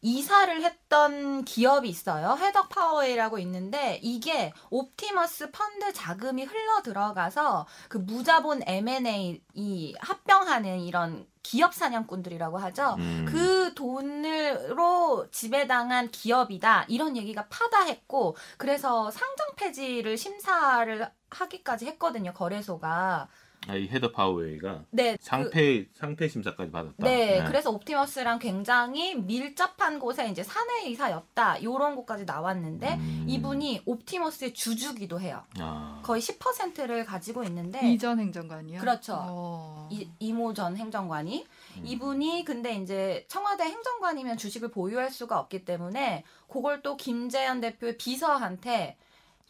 이사를 0.00 0.62
했던 0.62 1.44
기업이 1.44 1.88
있어요. 1.88 2.36
해덕 2.38 2.68
파워웨이라고 2.68 3.38
있는데 3.40 3.98
이게 4.02 4.52
옵티머스 4.70 5.50
펀드 5.50 5.92
자금이 5.92 6.44
흘러 6.44 6.82
들어가서 6.82 7.66
그 7.88 7.98
무자본 7.98 8.62
M&A 8.64 9.42
이 9.54 9.94
합병하는 9.98 10.80
이런 10.80 11.26
기업 11.48 11.72
사냥꾼들이라고 11.72 12.58
하죠. 12.58 12.96
음. 12.98 13.24
그 13.26 13.72
돈으로 13.72 15.30
지배당한 15.30 16.10
기업이다 16.10 16.84
이런 16.88 17.16
얘기가 17.16 17.46
파다했고 17.48 18.36
그래서 18.58 19.10
상장 19.10 19.46
폐지를 19.56 20.18
심사를 20.18 21.10
하기까지 21.30 21.86
했거든요 21.86 22.34
거래소가 22.34 22.88
아, 22.88 23.28
이 23.68 23.86
해덕 23.88 24.12
파워웨이가 24.12 24.84
네 24.90 25.16
그- 25.16 25.18
상패 25.20 25.88
상패 25.92 26.28
심사까지 26.28 26.70
받았다. 26.70 26.94
네, 26.98 27.44
그래서 27.46 27.70
옵티머스랑 27.70 28.38
굉장히 28.38 29.14
밀접한 29.14 29.98
곳에 29.98 30.28
이제 30.30 30.42
사내 30.42 30.86
이사였다 30.88 31.62
요런 31.62 31.94
것까지 31.96 32.24
나왔는데 32.24 32.94
음. 32.94 33.24
이분이 33.28 33.82
옵티머스의 33.84 34.54
주주기도 34.54 35.20
해요 35.20 35.42
아. 35.58 36.00
거의 36.02 36.22
10%를 36.22 37.04
가지고 37.04 37.44
있는데 37.44 37.80
이전 37.92 38.18
행정관이요. 38.20 38.80
그렇죠. 38.80 39.16
어. 39.18 39.88
이, 39.90 40.08
이모 40.18 40.54
전 40.54 40.76
행정관이 40.76 41.46
음. 41.76 41.82
이분이 41.84 42.44
근데 42.46 42.74
이제 42.74 43.26
청와대 43.28 43.64
행정관이면 43.64 44.38
주식을 44.38 44.70
보유할 44.70 45.10
수가 45.10 45.38
없기 45.40 45.64
때문에 45.66 46.24
그걸 46.48 46.80
또 46.82 46.96
김재현 46.96 47.60
대표의 47.60 47.98
비서한테 47.98 48.96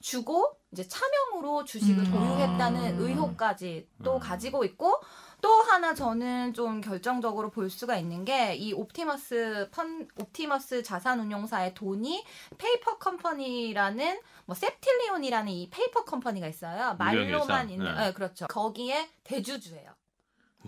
주고 0.01 0.57
이제 0.71 0.87
차명으로 0.87 1.65
주식을 1.65 2.05
음. 2.05 2.11
보유했다는 2.11 2.99
아. 2.99 3.03
의혹까지 3.03 3.89
또 4.05 4.15
음. 4.15 4.21
가지고 4.21 4.65
있고 4.65 5.01
또 5.41 5.49
하나 5.63 5.95
저는 5.95 6.53
좀 6.53 6.81
결정적으로 6.81 7.51
볼 7.51 7.71
수가 7.71 7.97
있는 7.97 8.25
게 8.25 8.57
이 8.59 8.73
옵티머스 8.73 9.69
펀 9.71 10.09
옵티머스 10.21 10.83
자산운용사의 10.83 11.75
돈이 11.75 12.25
페이퍼 12.59 12.99
컴퍼니라는 12.99 14.21
뭐 14.47 14.55
셉틸리언이라는 14.55 15.53
이 15.53 15.71
페이퍼 15.71 16.05
컴퍼니가 16.05 16.47
있어요. 16.49 16.95
말로만. 16.99 17.71
있는 17.71 17.95
네. 17.95 18.07
네, 18.07 18.13
그렇죠. 18.13 18.47
거기에 18.49 19.09
대주주예요. 19.25 19.98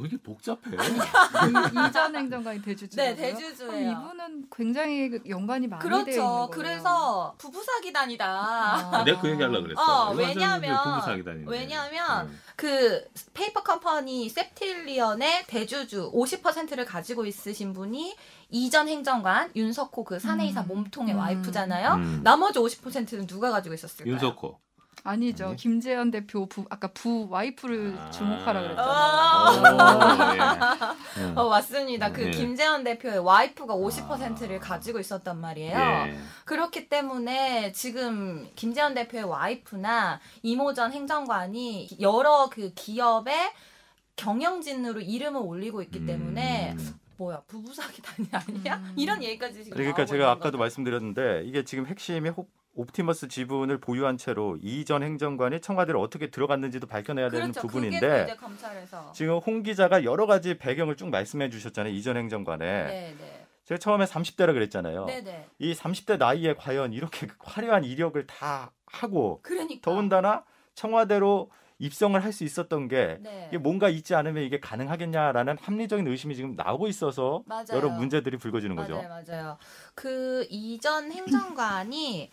왜 0.01 0.09
이렇게 0.09 0.23
복잡해? 0.23 0.61
이- 0.65 0.71
이전 1.89 2.17
행정관이 2.17 2.63
대주주. 2.63 2.97
네, 2.97 3.15
대주주예요. 3.15 3.91
이분은 3.93 4.47
굉장히 4.55 5.11
그 5.11 5.21
연관이 5.29 5.67
많이 5.69 5.83
되어 5.83 5.91
있는 5.99 6.05
그렇죠. 6.05 6.23
거예요. 6.23 6.49
그래서 6.51 7.35
부부 7.39 7.63
사기 7.63 7.93
단이다. 7.93 8.25
아. 8.27 9.05
내가 9.05 9.21
그 9.21 9.29
얘기 9.31 9.43
하려고 9.43 9.63
그랬어. 9.65 9.81
어, 10.09 10.15
왜냐면- 10.15 10.83
부부 10.83 11.01
사기단인데. 11.05 11.51
왜냐면 11.51 12.27
음. 12.29 12.41
그 12.57 13.05
페이퍼 13.35 13.63
컴퍼니 13.63 14.29
셉틸리언의 14.29 15.45
대주주 15.47 16.13
50%를 16.13 16.85
가지고 16.85 17.27
있으신 17.27 17.73
분이 17.73 18.17
이전 18.51 18.89
행정관 18.89 19.51
윤석호 19.55 20.05
그 20.05 20.19
사내이사 20.19 20.63
음. 20.63 20.69
몸통의 20.69 21.15
음. 21.15 21.19
와이프잖아요. 21.19 21.95
음. 21.95 22.21
나머지 22.25 22.59
50%는 22.59 23.27
누가 23.27 23.51
가지고 23.51 23.75
있었을까요? 23.75 24.13
윤석호. 24.15 24.59
아니죠. 25.05 25.47
아니? 25.49 25.57
김재현 25.57 26.11
대표 26.11 26.47
부 26.47 26.65
아까 26.71 26.89
부 26.89 27.27
와이프를 27.31 27.97
아. 27.99 28.11
주목하라 28.11 28.61
아. 28.77 29.51
그랬잖아요. 29.53 30.97
음. 31.19 31.39
어, 31.39 31.49
맞습니다. 31.49 32.13
그 32.13 32.27
예. 32.27 32.31
김재현 32.31 32.85
대표의 32.85 33.19
와이프가 33.21 33.75
50%를 33.75 34.57
아. 34.57 34.61
가지고 34.61 35.01
있었단 35.01 35.41
말이에요. 35.41 35.79
예. 35.79 36.19
그렇기 36.45 36.89
때문에 36.89 37.73
지금 37.73 38.49
김재현 38.57 38.95
대표의 38.95 39.25
와이프나 39.25 40.21
이모전 40.43 40.93
행정관이 40.93 41.89
여러 42.01 42.49
그 42.51 42.73
기업의 42.75 43.53
경영진으로 44.17 45.01
이름을 45.01 45.41
올리고 45.43 45.83
있기 45.83 46.05
때문에 46.05 46.73
음. 46.79 46.95
뭐야 47.17 47.43
부부 47.47 47.73
사기단이 47.75 48.29
아니야? 48.33 48.77
음. 48.77 48.95
이런 48.97 49.23
얘기까지 49.23 49.65
지금 49.65 49.77
그러니까 49.77 50.05
제가 50.07 50.31
아까도 50.31 50.53
거죠. 50.53 50.59
말씀드렸는데 50.59 51.43
이게 51.45 51.65
지금 51.65 51.87
핵심이 51.87 52.29
호- 52.31 52.49
옵티머스 52.75 53.29
지분을 53.29 53.79
보유한 53.79 54.17
채로 54.17 54.57
이전 54.63 55.03
행정관이 55.03 55.61
청와대를 55.61 55.99
어떻게 56.01 56.31
들어갔는지도 56.31 56.87
밝혀내야 56.87 57.29
되는 57.31 57.53
그렇죠. 57.53 57.67
부분인데 57.67 58.37
지금 59.13 59.39
홍 59.39 59.63
기자가 59.63 60.05
여러 60.05 60.27
가지 60.27 60.57
배경을 60.57 60.97
쭉 60.97 61.09
말씀해 61.11 61.51
주셨잖아요. 61.51 61.93
이전 61.93 62.17
행정관에. 62.17 62.67
네, 62.67 63.15
네. 63.19 63.47
제가 63.65 63.79
처음에 63.79 64.05
30대라 64.05 64.53
그랬잖아요. 64.53 65.05
네, 65.07 65.23
네. 65.23 65.47
이 65.59 65.75
30대 65.75 66.19
나이에 66.19 66.55
과연 66.55 66.93
이렇게 66.93 67.29
화려한 67.39 67.85
이력을 67.85 68.25
다 68.27 68.73
하고 68.87 69.41
그러니까 69.43 69.89
더군다나 69.89 70.45
청와대로 70.75 71.51
입성을 71.79 72.23
할 72.23 72.33
수 72.33 72.45
있었던 72.45 72.89
게 72.89 73.19
네. 73.21 73.49
뭔가 73.59 73.89
있지 73.89 74.15
않으면 74.15 74.43
이게 74.45 74.61
가능하겠냐라는 74.61 75.57
합리적인 75.61 76.07
의심이 76.07 76.37
지금 76.37 76.55
나오고 76.55 76.89
있어서 76.89 77.43
맞아요. 77.47 77.67
여러 77.73 77.89
문제들이 77.89 78.37
불거지는 78.37 78.77
거죠. 78.77 78.97
맞아요, 78.97 79.09
맞아요. 79.27 79.59
그 79.95 80.47
이전 80.51 81.11
행정관이 81.11 82.31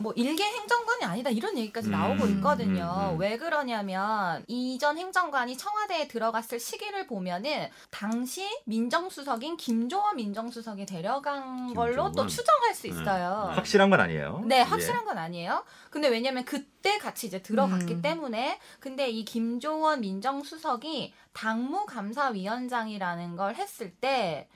뭐 0.00 0.12
일개 0.14 0.44
행정관이 0.44 1.04
아니다 1.04 1.30
이런 1.30 1.58
얘기까지 1.58 1.88
음, 1.88 1.92
나오고 1.92 2.26
있거든요. 2.28 3.08
음, 3.10 3.14
음. 3.14 3.20
왜 3.20 3.36
그러냐면 3.36 4.44
이전 4.46 4.96
행정관이 4.96 5.56
청와대에 5.56 6.08
들어갔을 6.08 6.60
시기를 6.60 7.06
보면은 7.06 7.68
당시 7.90 8.46
민정수석인 8.64 9.56
김조원 9.56 10.16
민정수석이 10.16 10.86
데려간 10.86 11.74
걸로 11.74 12.04
또 12.12 12.26
김조원. 12.26 12.28
추정할 12.28 12.74
수 12.74 12.82
네, 12.82 12.88
있어요. 12.90 13.46
네. 13.50 13.54
확실한 13.56 13.90
건 13.90 14.00
아니에요. 14.00 14.42
네, 14.46 14.58
예. 14.58 14.62
확실한 14.62 15.04
건 15.04 15.18
아니에요. 15.18 15.64
근데 15.90 16.08
왜냐면 16.08 16.44
그때 16.44 16.98
같이 16.98 17.26
이제 17.26 17.42
들어갔기 17.42 17.94
음. 17.94 18.02
때문에 18.02 18.60
근데 18.78 19.10
이 19.10 19.24
김조원 19.24 20.00
민정수석이 20.00 21.12
당무감사위원장이라는 21.32 23.36
걸 23.36 23.54
했을 23.56 23.90
때 23.92 24.48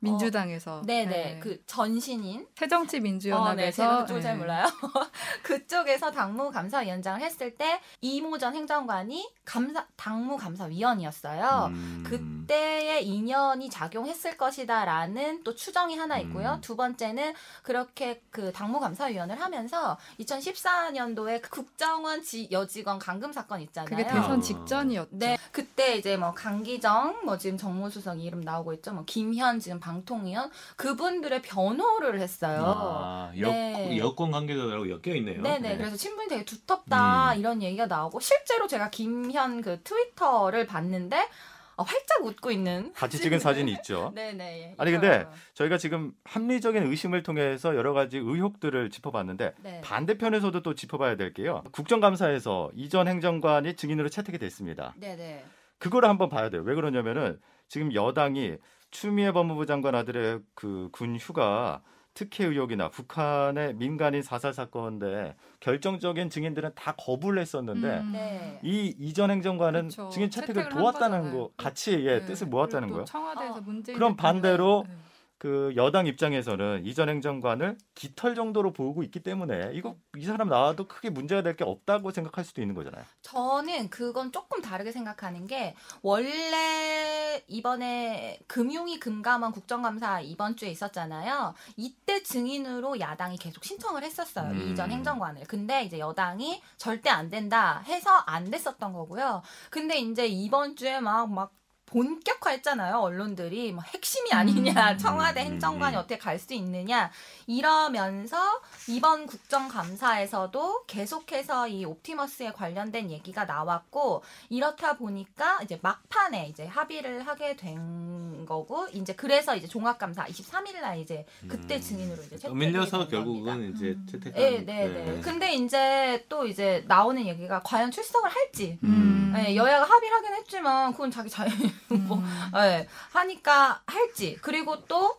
민주당에서. 0.00 0.82
네네 0.86 1.10
네. 1.10 1.38
그 1.40 1.62
전신인 1.66 2.46
새정치 2.56 2.96
어, 2.96 3.00
네, 3.00 3.02
민주연합에서 3.04 3.76
제가 3.76 4.00
그쪽을 4.00 4.22
잘 4.22 4.32
네. 4.34 4.38
몰라요. 4.38 4.66
그쪽에서 5.42 6.10
당무 6.10 6.50
감사위원장을 6.50 7.20
했을 7.20 7.54
때 7.56 7.80
이모 8.00 8.38
전 8.38 8.54
행정관이 8.54 9.30
감사 9.44 9.86
당무 9.96 10.36
감사위원이었어요. 10.38 11.66
음. 11.70 12.04
그때의 12.06 13.06
인연이 13.06 13.68
작용했을 13.68 14.36
것이다라는 14.36 15.44
또 15.44 15.54
추정이 15.54 15.96
하나 15.96 16.18
있고요. 16.18 16.54
음. 16.54 16.60
두 16.60 16.76
번째는 16.76 17.34
그렇게 17.62 18.22
그 18.30 18.52
당무 18.52 18.80
감사위원을 18.80 19.40
하면서 19.40 19.98
2014년도에 20.20 21.42
그 21.42 21.50
국정원 21.50 22.22
지, 22.22 22.48
여직원 22.50 22.98
감금 22.98 23.32
사건 23.32 23.60
있잖아요. 23.60 23.90
그게 23.90 24.06
대선 24.06 24.40
직전이었죠. 24.40 25.10
네, 25.12 25.36
그때 25.52 25.96
이제 25.96 26.16
뭐 26.16 26.32
강기정, 26.32 27.24
뭐 27.24 27.36
지금 27.36 27.58
정무수석 27.58 28.20
이름 28.20 28.40
나오고 28.40 28.72
있죠. 28.74 28.92
뭐 28.92 29.04
김현 29.06 29.60
지금 29.60 29.78
방 29.78 29.89
통위원 30.04 30.50
그분들의 30.76 31.42
변호를 31.42 32.20
했어요. 32.20 32.62
아, 32.64 33.32
여, 33.38 33.48
네. 33.48 33.98
여권 33.98 34.30
관계자들하고 34.30 34.90
엮여 34.90 35.16
있네요. 35.16 35.42
네네. 35.42 35.76
그래서 35.76 35.96
친분이 35.96 36.28
되게 36.28 36.44
두텁다 36.44 37.34
음. 37.34 37.38
이런 37.38 37.62
얘기가 37.62 37.86
나오고 37.86 38.20
실제로 38.20 38.66
제가 38.66 38.90
김현 38.90 39.60
그 39.62 39.80
트위터를 39.82 40.66
봤는데 40.66 41.28
어, 41.76 41.82
활짝 41.82 42.26
웃고 42.26 42.50
있는 42.50 42.92
같이 42.92 43.18
찍은 43.18 43.38
사진이 43.38 43.72
있죠. 43.72 44.12
네네. 44.14 44.74
아니, 44.76 44.90
근데. 44.90 45.26
저희가 45.54 45.78
지금 45.78 46.12
합리적인 46.24 46.82
의심을 46.82 47.22
통해서 47.22 47.74
여러 47.74 47.94
가지 47.94 48.18
의혹들을 48.18 48.90
짚어봤는데 48.90 49.54
네. 49.62 49.80
반대편에서도 49.80 50.62
또 50.62 50.74
짚어봐야 50.74 51.16
될 51.16 51.32
게요. 51.32 51.62
국정감사에서 51.72 52.70
이전 52.74 53.08
행정관이 53.08 53.76
증인으로 53.76 54.10
채택이 54.10 54.36
됐습니다. 54.38 54.94
네네. 54.98 55.42
그거를 55.78 56.08
한번 56.10 56.28
봐야 56.28 56.50
돼요. 56.50 56.62
왜 56.64 56.74
그러냐면은 56.74 57.40
지금 57.68 57.94
여당이 57.94 58.56
추미애 58.90 59.32
법무부 59.32 59.66
장관 59.66 59.94
아들의 59.94 60.40
그 60.54 60.88
군 60.92 61.16
휴가 61.16 61.82
특혜 62.12 62.44
의혹이나 62.44 62.88
북한의 62.90 63.74
민간인 63.74 64.20
사살 64.22 64.52
사건인데 64.52 65.36
결정적인 65.60 66.28
증인들은 66.28 66.72
다 66.74 66.94
거부를 66.98 67.40
했었는데 67.40 67.98
음. 68.00 68.12
네. 68.12 68.60
이 68.64 68.94
이전 68.98 69.30
행정관은 69.30 69.88
그쵸. 69.88 70.08
증인 70.08 70.28
채택을 70.28 70.68
도왔다는. 70.70 71.32
거 71.32 71.50
같이 71.56 71.92
예, 72.04 72.18
네. 72.18 72.26
뜻을 72.26 72.48
모았다는 72.48 72.88
거예요. 72.88 73.02
또 73.02 73.04
청와대에서 73.04 73.54
어. 73.54 73.60
문재인 73.60 73.96
그럼 73.96 74.16
반대로 74.16 74.84
네. 74.88 74.94
그 75.40 75.72
여당 75.74 76.06
입장에서는 76.06 76.84
이전 76.84 77.08
행정관을 77.08 77.78
깃털 77.94 78.34
정도로 78.34 78.74
보고 78.74 79.02
있기 79.02 79.20
때문에 79.22 79.70
이거 79.72 79.96
이 80.18 80.24
사람 80.26 80.50
나와도 80.50 80.86
크게 80.86 81.08
문제가 81.08 81.40
될 81.42 81.56
게 81.56 81.64
없다고 81.64 82.10
생각할 82.10 82.44
수도 82.44 82.60
있는 82.60 82.74
거잖아요. 82.74 83.02
저는 83.22 83.88
그건 83.88 84.32
조금 84.32 84.60
다르게 84.60 84.92
생각하는 84.92 85.46
게 85.46 85.74
원래 86.02 87.42
이번에 87.48 88.38
금융위 88.46 89.00
금감원 89.00 89.52
국정감사 89.52 90.20
이번 90.20 90.56
주에 90.56 90.68
있었잖아요. 90.70 91.54
이때 91.76 92.22
증인으로 92.22 93.00
야당이 93.00 93.38
계속 93.38 93.64
신청을 93.64 94.02
했었어요. 94.04 94.50
음. 94.50 94.70
이전 94.72 94.90
행정관을. 94.90 95.44
근데 95.44 95.84
이제 95.84 95.98
여당이 95.98 96.62
절대 96.76 97.08
안 97.10 97.30
된다 97.30 97.82
해서 97.86 98.10
안 98.26 98.50
됐었던 98.50 98.92
거고요. 98.92 99.42
근데 99.70 99.98
이제 99.98 100.26
이번 100.26 100.76
주에 100.76 101.00
막막 101.00 101.52
본격화했잖아요 101.90 102.96
언론들이 102.96 103.72
뭐 103.72 103.84
핵심이 103.84 104.32
아니냐 104.32 104.92
음. 104.92 104.98
청와대 104.98 105.42
음, 105.42 105.46
행정관이 105.52 105.96
음. 105.96 105.98
어떻게 105.98 106.18
갈 106.18 106.40
수 106.40 106.54
있느냐 106.54 107.10
이러면서 107.46 108.60
이번 108.88 109.26
국정감사에서도 109.26 110.86
계속해서 110.86 111.68
이 111.68 111.84
옵티머스에 111.84 112.52
관련된 112.52 113.10
얘기가 113.10 113.44
나왔고 113.44 114.22
이렇다 114.48 114.96
보니까 114.96 115.60
이제 115.62 115.78
막판에 115.82 116.48
이제 116.48 116.66
합의를 116.66 117.26
하게 117.26 117.56
된 117.56 118.46
거고 118.46 118.88
이제 118.92 119.14
그래서 119.14 119.54
이제 119.54 119.66
종합감사 119.66 120.24
23일 120.26 120.80
날 120.80 120.98
이제 120.98 121.26
그때 121.46 121.76
음. 121.76 121.80
증인으로 121.80 122.22
이제 122.22 122.36
채택이 122.36 122.54
밀려서. 122.54 123.08
결국은 123.08 123.74
이제 123.74 123.88
음. 123.88 124.06
채택한. 124.10 124.42
네, 124.42 124.64
네, 124.64 124.88
네. 124.88 125.20
근데 125.20 125.54
이제 125.54 126.24
또 126.28 126.46
이제 126.46 126.84
나오는 126.86 127.24
얘기가 127.26 127.62
과연 127.62 127.90
출석을 127.90 128.30
할지. 128.30 128.78
음. 128.84 129.29
네, 129.32 129.56
여야가 129.56 129.84
합의를 129.84 130.16
하긴 130.16 130.34
했지만 130.34 130.92
그건 130.92 131.10
자기 131.10 131.28
자유 131.30 131.50
뭐 131.88 132.18
음. 132.18 132.50
네, 132.54 132.88
하니까 133.12 133.82
할지 133.86 134.36
그리고 134.42 134.84
또 134.86 135.16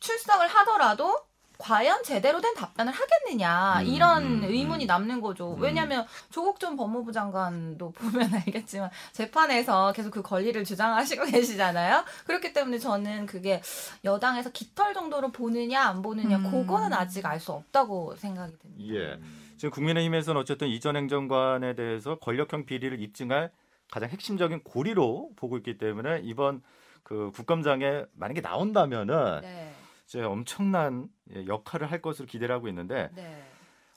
출석을 0.00 0.46
하더라도 0.48 1.24
과연 1.56 2.02
제대로 2.02 2.40
된 2.40 2.52
답변을 2.54 2.92
하겠느냐 2.92 3.80
음, 3.80 3.86
이런 3.86 4.22
음, 4.24 4.44
의문이 4.44 4.84
음. 4.84 4.86
남는 4.86 5.20
거죠. 5.20 5.54
음. 5.54 5.62
왜냐하면 5.62 6.04
조국 6.30 6.58
전 6.58 6.76
법무부 6.76 7.12
장관도 7.12 7.92
보면 7.92 8.34
알겠지만 8.46 8.90
재판에서 9.12 9.92
계속 9.92 10.10
그 10.10 10.20
권리를 10.20 10.62
주장하시고 10.64 11.24
계시잖아요. 11.30 12.04
그렇기 12.26 12.52
때문에 12.52 12.78
저는 12.78 13.26
그게 13.26 13.62
여당에서 14.04 14.50
깃털 14.50 14.94
정도로 14.94 15.30
보느냐 15.30 15.80
안 15.84 16.02
보느냐 16.02 16.38
음. 16.38 16.50
그거는 16.50 16.92
아직 16.92 17.24
알 17.24 17.38
수 17.40 17.52
없다고 17.52 18.16
생각이 18.16 18.56
듭니다. 18.58 18.94
예. 18.94 19.18
지금 19.56 19.70
국민의힘에서는 19.70 20.40
어쨌든 20.40 20.68
이전 20.68 20.96
행정관에 20.96 21.74
대해서 21.74 22.16
권력형 22.16 22.66
비리를 22.66 23.00
입증할 23.00 23.50
가장 23.90 24.08
핵심적인 24.08 24.62
고리로 24.62 25.30
보고 25.36 25.56
있기 25.58 25.78
때문에 25.78 26.20
이번 26.24 26.62
그 27.02 27.30
국감장에 27.34 28.04
만약에 28.14 28.40
나온다면은 28.40 29.40
네, 29.42 29.72
이제 30.06 30.22
엄청난 30.22 31.08
예, 31.34 31.46
역할을 31.46 31.90
할 31.90 32.00
것으로 32.00 32.26
기대를 32.26 32.54
하고 32.54 32.66
있는데 32.68 33.10
네, 33.14 33.42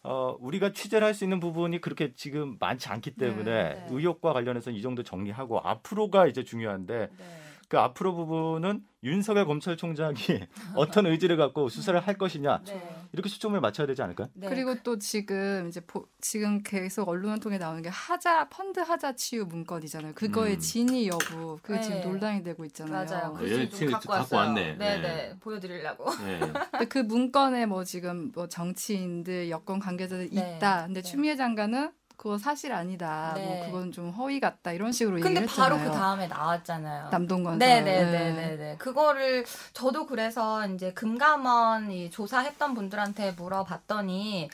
어, 0.04 0.36
우리가 0.39 0.74
취재를 0.74 1.08
할 1.08 1.13
수 1.13 1.24
있는 1.24 1.39
부분이 1.39 1.80
그렇게 1.82 2.13
지금 2.13 2.58
많지 2.60 2.89
않기 2.89 3.12
때문에 3.12 3.43
네, 3.43 3.74
네. 3.76 3.88
의혹과 3.89 4.34
관련해서 4.34 4.72
이 4.72 4.82
정도 4.82 5.04
정리하고 5.04 5.60
앞으로가 5.60 6.28
이제 6.28 6.43
중요한데 6.43 7.10
네. 7.17 7.26
그 7.69 7.77
앞으로 7.77 8.15
부분은 8.15 8.82
윤석열 9.03 9.45
검찰총장이 9.45 10.15
어떤 10.75 11.06
의지를 11.06 11.36
갖고 11.38 11.67
수사를 11.69 11.99
할 11.99 12.17
것이냐 12.17 12.62
네. 12.65 12.95
이렇게 13.12 13.30
초점을 13.30 13.60
맞춰야 13.60 13.86
되지 13.88 14.01
않을까요? 14.01 14.30
네. 14.34 14.47
그리고 14.49 14.75
또 14.84 14.97
지금 14.97 15.67
이제 15.67 15.82
보- 15.82 16.08
지금 16.21 16.63
계속 16.63 17.08
언론을 17.10 17.39
통해 17.39 17.58
나오는 17.58 17.82
게 17.82 17.89
하자 17.89 18.47
펀드 18.49 18.80
하자 18.80 19.15
치유 19.15 19.45
문건이잖아요. 19.45 20.13
그거의 20.15 20.56
음. 20.56 20.60
진위 20.60 21.08
여부 21.08 21.58
그게 21.62 21.80
네. 21.80 21.84
지금 21.84 22.01
논란이 22.01 22.43
되고 22.43 22.63
있잖아요. 22.65 23.06
맞아요. 23.06 23.38
좀 23.47 23.69
지금 23.69 23.91
갖고 23.93 24.10
갖고 24.10 24.36
왔어요. 24.36 24.39
왔네. 24.49 24.75
네, 24.77 24.95
네. 24.95 25.01
네. 25.01 25.36
보여드리려고. 25.39 26.10
네. 26.17 26.39
그 26.89 26.99
문건에 26.99 27.65
뭐 27.65 27.84
지금 27.84 28.32
뭐 28.34 28.47
정치인들 28.47 29.49
여권 29.49 29.80
관계자들 29.80 30.30
네. 30.32 30.56
있다. 30.58 30.86
근데 30.86 31.01
네. 31.01 31.10
추미애 31.10 31.36
장관은 31.36 31.91
그거 32.17 32.38
사실 32.39 32.73
아니다. 32.73 33.34
네. 33.36 33.45
뭐 33.45 33.65
그건 33.67 33.91
좀 33.91 34.10
허위 34.10 34.39
같다. 34.39 34.71
이런 34.71 34.91
식으로 34.91 35.17
근데 35.19 35.41
얘기를 35.41 35.47
바로 35.47 35.75
했잖아요. 35.75 35.91
그 35.91 35.97
다음에 35.97 36.27
나왔잖아요. 36.27 37.10
남동건 37.12 37.60
네 37.60 37.82
네 37.82 38.03
네 38.03 38.32
네 38.32 38.56
네. 38.58 38.75
그거를 38.77 39.45
저도 39.73 40.08
그래서 40.08 40.65
이제 40.67 40.91
금감원 40.93 41.91
이 41.91 42.10
조사했던 42.10 42.73
분들한테 42.73 43.34
물어봤더니 43.34 44.49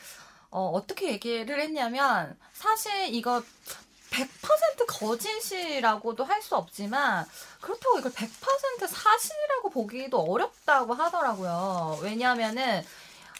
어, 0.51 0.69
어떻게 0.73 1.11
얘기를 1.13 1.59
했냐면 1.59 2.37
사실 2.53 3.13
이거 3.13 3.41
100% 4.11 4.85
거짓이라고도 4.87 6.23
할 6.25 6.41
수 6.43 6.55
없지만 6.57 7.25
그렇다고 7.61 7.97
이걸 7.99 8.11
100% 8.11 8.87
사실이라고 8.87 9.69
보기도 9.69 10.19
어렵다고 10.19 10.93
하더라고요. 10.93 11.99
왜냐하면은 12.03 12.83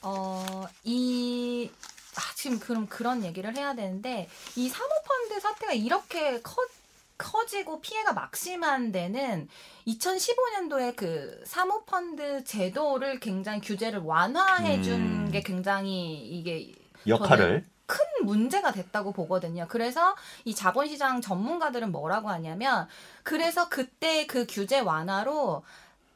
어, 0.01 0.65
이 0.86 1.69
아, 1.83 1.88
지금 2.43 2.60
그럼 2.60 2.88
그런 2.88 3.23
얘기를 3.23 3.56
해야 3.56 3.73
되는데 3.73 4.27
이 4.58 4.67
사모펀드 4.67 5.39
사태가 5.39 5.71
이렇게 5.71 6.41
커 6.41 6.62
커지고 7.17 7.79
피해가 7.79 8.12
막심한 8.12 8.91
데는 8.91 9.47
2015년도에 9.88 10.93
그 10.93 11.41
사모펀드 11.45 12.43
제도를 12.43 13.21
굉장히 13.21 13.62
규제를 13.62 13.99
완화해 13.99 14.82
준 14.82 14.93
음. 14.95 15.32
게 15.32 15.41
굉장히 15.41 16.15
이게 16.17 16.73
역할을 17.08 17.63
큰 17.86 17.99
문제가 18.23 18.73
됐다고 18.73 19.13
보거든요. 19.13 19.65
그래서 19.69 20.13
이 20.43 20.53
자본시장 20.53 21.21
전문가들은 21.21 21.93
뭐라고 21.93 22.27
하냐면 22.27 22.89
그래서 23.23 23.69
그때 23.69 24.27
그 24.27 24.45
규제 24.49 24.82
완화로 24.82 25.63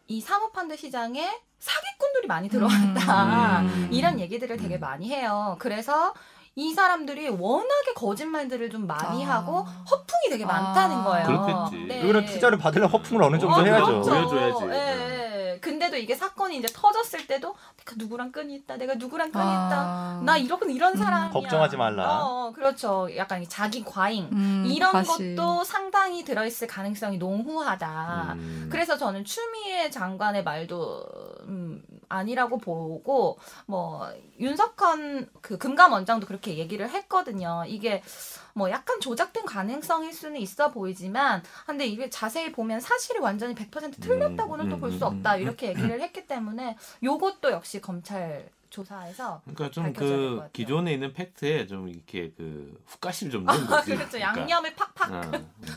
이 0.07 0.19
사모펀드 0.19 0.75
시장에 0.75 1.39
사기꾼들이 1.59 2.27
많이 2.27 2.49
들어왔다. 2.49 3.61
음. 3.61 3.89
이런 3.91 4.19
얘기들을 4.19 4.57
되게 4.57 4.75
음. 4.77 4.79
많이 4.79 5.09
해요. 5.09 5.55
그래서 5.59 6.13
이 6.55 6.73
사람들이 6.73 7.29
워낙에 7.29 7.93
거짓말들을 7.95 8.69
좀 8.71 8.87
많이 8.87 9.25
아. 9.25 9.35
하고 9.35 9.59
허풍이 9.61 10.29
되게 10.31 10.45
많다는 10.45 10.97
아. 10.97 11.03
거예요. 11.03 11.27
그렇겠지. 11.27 11.85
네. 11.87 12.01
이거는 12.01 12.25
투자를 12.25 12.57
받으려면 12.57 12.91
허풍을 12.91 13.23
어느 13.23 13.37
정도 13.37 13.57
어, 13.57 13.63
해야죠. 13.63 14.01
그렇죠. 14.01 14.29
보여줘야지. 14.29 14.65
예, 14.65 15.26
예. 15.57 15.59
근데도 15.59 15.97
이게 15.97 16.15
사건이 16.15 16.57
이제 16.57 16.67
터졌을 16.73 17.27
때도 17.27 17.55
내가 17.77 17.93
누구랑 17.97 18.31
끈이 18.31 18.55
있다. 18.55 18.77
내가 18.77 18.95
누구랑 18.95 19.31
끈이 19.31 19.43
있다. 19.45 19.71
아. 19.79 20.21
나 20.23 20.37
이런 20.37 20.59
이런 20.69 20.93
음. 20.93 20.97
사람이야. 20.97 21.29
걱정하지 21.31 21.77
말라. 21.77 22.23
어, 22.23 22.47
어, 22.47 22.51
그렇죠. 22.53 23.07
약간 23.15 23.41
이 23.41 23.49
자기 23.49 23.83
과잉 23.83 24.29
음, 24.31 24.63
이런 24.67 24.91
과실. 24.91 25.35
것도 25.35 25.63
상당히 25.63 26.23
들어 26.23 26.45
있을 26.45 26.67
가능성이 26.67 27.17
농후하다. 27.17 28.33
음. 28.37 28.69
그래서 28.71 28.97
저는 28.97 29.25
추미애 29.25 29.89
장관의 29.89 30.43
말도 30.43 31.05
음, 31.47 31.81
아니라고 32.09 32.57
보고 32.57 33.37
뭐 33.65 34.07
윤석헌 34.39 35.29
그 35.41 35.57
금감원장도 35.57 36.27
그렇게 36.27 36.57
얘기를 36.57 36.89
했거든요. 36.89 37.63
이게 37.67 38.03
뭐 38.53 38.69
약간 38.69 38.99
조작된 38.99 39.45
가능성일 39.45 40.13
수는 40.13 40.39
있어 40.41 40.71
보이지만 40.71 41.43
근데 41.65 41.85
이게 41.85 42.09
자세히 42.09 42.51
보면 42.51 42.79
사실이 42.79 43.19
완전히 43.19 43.53
100% 43.55 44.01
틀렸다고는 44.01 44.65
음, 44.65 44.69
또볼 44.69 44.89
음, 44.89 44.97
수 44.97 45.05
없다 45.05 45.35
음, 45.35 45.41
이렇게 45.41 45.69
얘기를 45.69 46.01
했기 46.01 46.25
때문에 46.25 46.77
요것도 47.03 47.51
역시 47.51 47.81
검찰 47.81 48.49
조사에서 48.69 49.41
그러니까 49.43 49.71
좀 49.71 49.93
그. 49.93 50.49
기존에 50.53 50.93
있는 50.93 51.13
팩트에 51.13 51.67
좀 51.67 51.87
이렇게 51.87 52.31
그 52.35 52.79
훅가시를 52.85 53.31
좀 53.31 53.45
넣은 53.45 53.65
거지. 53.65 53.95
그렇죠 53.95 54.19
양념을 54.19 54.75
팍팍 54.75 55.13
어. 55.13 55.21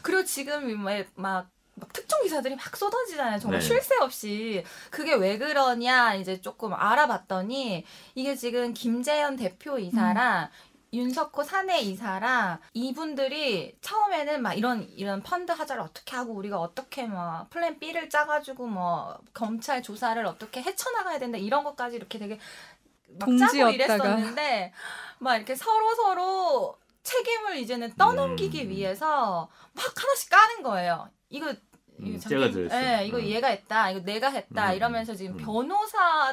그리고 0.02 0.24
지금 0.24 0.84
막, 1.14 1.50
막, 1.80 1.88
막 1.88 1.92
특종 1.92 2.22
기사들이 2.22 2.56
막 2.56 2.76
쏟아지잖아요. 2.76 3.38
정말 3.38 3.60
네. 3.60 3.66
쉴새 3.66 3.96
없이. 4.00 4.64
그게 4.90 5.14
왜 5.14 5.38
그러냐 5.38 6.14
이제 6.14 6.40
조금 6.40 6.72
알아봤더니 6.74 7.84
이게 8.14 8.36
지금 8.36 8.74
김재현 8.74 9.36
대표 9.36 9.78
이사랑 9.78 10.50
윤석호 10.92 11.44
사내 11.44 11.80
이사랑 11.80 12.58
이분들이 12.74 13.76
처음에는 13.80 14.42
막 14.42 14.54
이런 14.54 14.88
이런 14.96 15.22
펀드 15.22 15.52
하자를 15.52 15.82
어떻게 15.82 16.16
하고 16.16 16.32
우리가 16.34 16.58
어떻게 16.58 17.04
뭐 17.06 17.46
플랜 17.50 17.78
B를 17.78 18.10
짜가지고 18.10 18.66
뭐 18.66 19.18
검찰 19.32 19.82
조사를 19.82 20.24
어떻게 20.26 20.62
헤쳐나가야 20.62 21.18
된다 21.18 21.38
이런 21.38 21.62
것까지 21.62 21.96
이렇게 21.96 22.18
되게 22.18 22.38
막 23.18 23.28
짜고. 23.38 23.70
이랬었는데 23.70 24.72
막 25.18 25.36
이렇게 25.36 25.54
서로 25.54 25.94
서로 25.94 26.76
책임을 27.02 27.56
이제는 27.58 27.94
떠넘기기 27.94 28.64
음. 28.64 28.70
위해서 28.70 29.48
막 29.72 29.84
하나씩 29.96 30.30
까는 30.30 30.62
거예요. 30.62 31.08
이거 31.28 31.54
음, 32.02 32.18
제가 32.18 32.50
들었어. 32.50 32.76
예, 32.76 33.04
이거 33.06 33.18
음. 33.18 33.22
얘가 33.24 33.48
했다. 33.48 33.90
이거 33.90 34.00
내가 34.00 34.28
했다. 34.30 34.70
음, 34.70 34.76
이러면서 34.76 35.14
지금 35.14 35.34
음. 35.38 35.44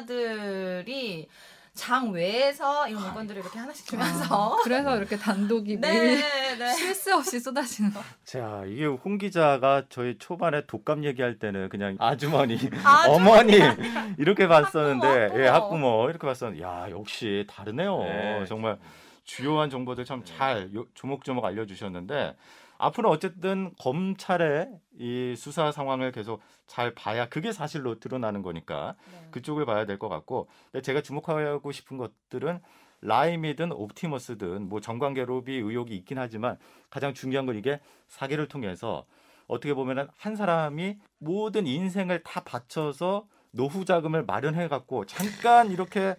변호사들이 0.06 1.28
장 1.74 2.10
외에서 2.10 2.88
이런 2.88 3.02
물건들을 3.02 3.40
이렇게 3.40 3.56
하나씩 3.58 3.86
주면서 3.86 4.56
아, 4.58 4.62
그래서 4.64 4.96
이렇게 4.98 5.16
단독이 5.16 5.76
네, 5.78 5.92
매일 5.92 6.58
네. 6.58 6.72
쉴새 6.74 7.12
없이 7.12 7.38
쏟아지는 7.38 7.92
거. 7.92 8.00
자, 8.24 8.64
이게 8.66 8.84
홍 8.84 9.16
기자가 9.16 9.84
저희 9.88 10.18
초반에 10.18 10.66
독감 10.66 11.04
얘기할 11.04 11.38
때는 11.38 11.68
그냥 11.68 11.96
아주머니, 12.00 12.58
아주 12.82 13.10
어머니 13.12 13.52
이렇게 14.18 14.48
봤었는데, 14.48 15.06
학부모, 15.06 15.40
예, 15.40 15.46
학부모. 15.46 15.86
학부모 15.86 16.10
이렇게 16.10 16.26
봤었는데, 16.26 16.62
야 16.64 16.88
역시 16.90 17.46
다르네요. 17.48 17.98
네. 18.02 18.44
정말 18.48 18.76
주요한 19.24 19.70
정보들 19.70 20.04
참 20.04 20.24
잘 20.24 20.70
조목조목 20.94 21.44
알려주셨는데 21.44 22.34
앞으로 22.78 23.10
어쨌든 23.10 23.72
검찰의 23.78 24.68
이 24.98 25.34
수사 25.36 25.70
상황을 25.72 26.12
계속 26.12 26.40
잘 26.66 26.94
봐야 26.94 27.28
그게 27.28 27.52
사실로 27.52 27.98
드러나는 27.98 28.42
거니까 28.42 28.94
네. 29.12 29.28
그쪽을 29.32 29.66
봐야 29.66 29.84
될 29.84 29.98
것 29.98 30.08
같고 30.08 30.48
근데 30.70 30.82
제가 30.82 31.02
주목하고 31.02 31.72
싶은 31.72 31.96
것들은 31.98 32.60
라임이든 33.00 33.72
옵티머스든 33.72 34.68
뭐 34.68 34.80
정관계 34.80 35.24
로비 35.24 35.52
의혹이 35.56 35.94
있긴 35.96 36.18
하지만 36.18 36.56
가장 36.90 37.14
중요한 37.14 37.46
건 37.46 37.56
이게 37.56 37.80
사기를 38.06 38.48
통해서 38.48 39.06
어떻게 39.46 39.74
보면은 39.74 40.08
한 40.16 40.36
사람이 40.36 40.98
모든 41.18 41.66
인생을 41.66 42.22
다 42.22 42.42
바쳐서 42.44 43.26
노후 43.50 43.84
자금을 43.84 44.24
마련해 44.24 44.68
갖고 44.68 45.04
잠깐 45.06 45.70
이렇게 45.70 46.16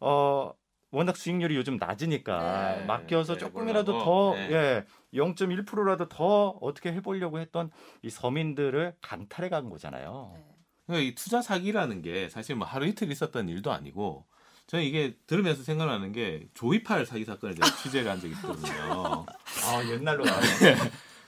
어 0.00 0.52
워낙 0.94 1.16
수익률이 1.16 1.56
요즘 1.56 1.76
낮으니까 1.76 2.76
네. 2.78 2.84
맡겨서 2.84 3.34
네, 3.34 3.38
조금이라도 3.40 3.92
해보려고. 3.92 4.04
더 4.04 4.34
네. 4.36 4.52
예, 4.52 4.84
0.1%라도 5.12 6.08
더 6.08 6.50
어떻게 6.60 6.92
해보려고 6.92 7.40
했던 7.40 7.70
이 8.02 8.10
서민들을 8.10 8.94
강탈해 9.02 9.48
간 9.48 9.68
거잖아요. 9.70 10.32
네. 10.36 10.44
그러니까 10.86 11.10
이 11.10 11.14
투자 11.16 11.42
사기라는 11.42 12.00
게 12.02 12.28
사실 12.28 12.54
뭐 12.54 12.66
하루 12.66 12.86
이틀 12.86 13.10
있었던 13.10 13.48
일도 13.48 13.72
아니고 13.72 14.24
저는 14.68 14.84
이게 14.84 15.16
들으면서 15.26 15.64
생각나는 15.64 16.12
게 16.12 16.46
조이팔 16.54 17.06
사기 17.06 17.24
사건을 17.24 17.56
제가 17.56 17.76
취재를 17.82 18.10
한 18.10 18.20
적이 18.20 18.34
있거든요. 18.34 19.26
아 19.66 19.84
옛날로 19.90 20.24
나네. 20.24 20.46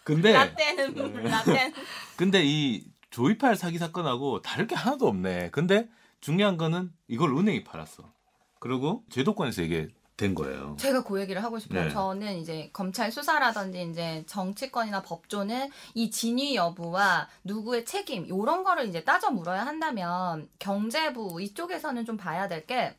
근데 0.05 0.33
라떼는 0.33 0.95
네. 0.95 1.23
라떼는 1.29 1.73
근데 2.17 2.43
이 2.45 2.85
조이팔 3.11 3.57
사기 3.57 3.79
사건하고 3.79 4.43
다를 4.43 4.69
게 4.69 4.77
하나도 4.77 5.09
없네. 5.09 5.51
근데 5.51 5.89
중요한 6.21 6.57
거는 6.57 6.93
이걸 7.09 7.31
은행이 7.37 7.65
팔았어. 7.65 8.16
그리고 8.59 9.05
제도권에서 9.11 9.63
이게 9.63 9.89
된 10.17 10.35
거예요. 10.35 10.77
제가 10.79 11.05
그 11.05 11.21
얘기를 11.21 11.45
하고 11.45 11.59
싶어요. 11.59 11.85
네. 11.85 11.91
저는 11.91 12.39
이제 12.39 12.71
검찰 12.73 13.13
수사라든지 13.13 13.83
이제 13.91 14.25
정치권이나 14.27 15.03
법조는 15.03 15.69
이 15.95 16.11
진위 16.11 16.57
여부와 16.57 17.29
누구의 17.45 17.85
책임 17.85 18.25
이런 18.25 18.65
거를 18.65 18.87
이제 18.87 19.05
따져 19.05 19.31
물어야 19.31 19.67
한다면 19.67 20.49
경제부 20.59 21.43
이쪽에서는 21.43 22.05
좀 22.07 22.17
봐야 22.17 22.49
될 22.49 22.67
게 22.67 22.97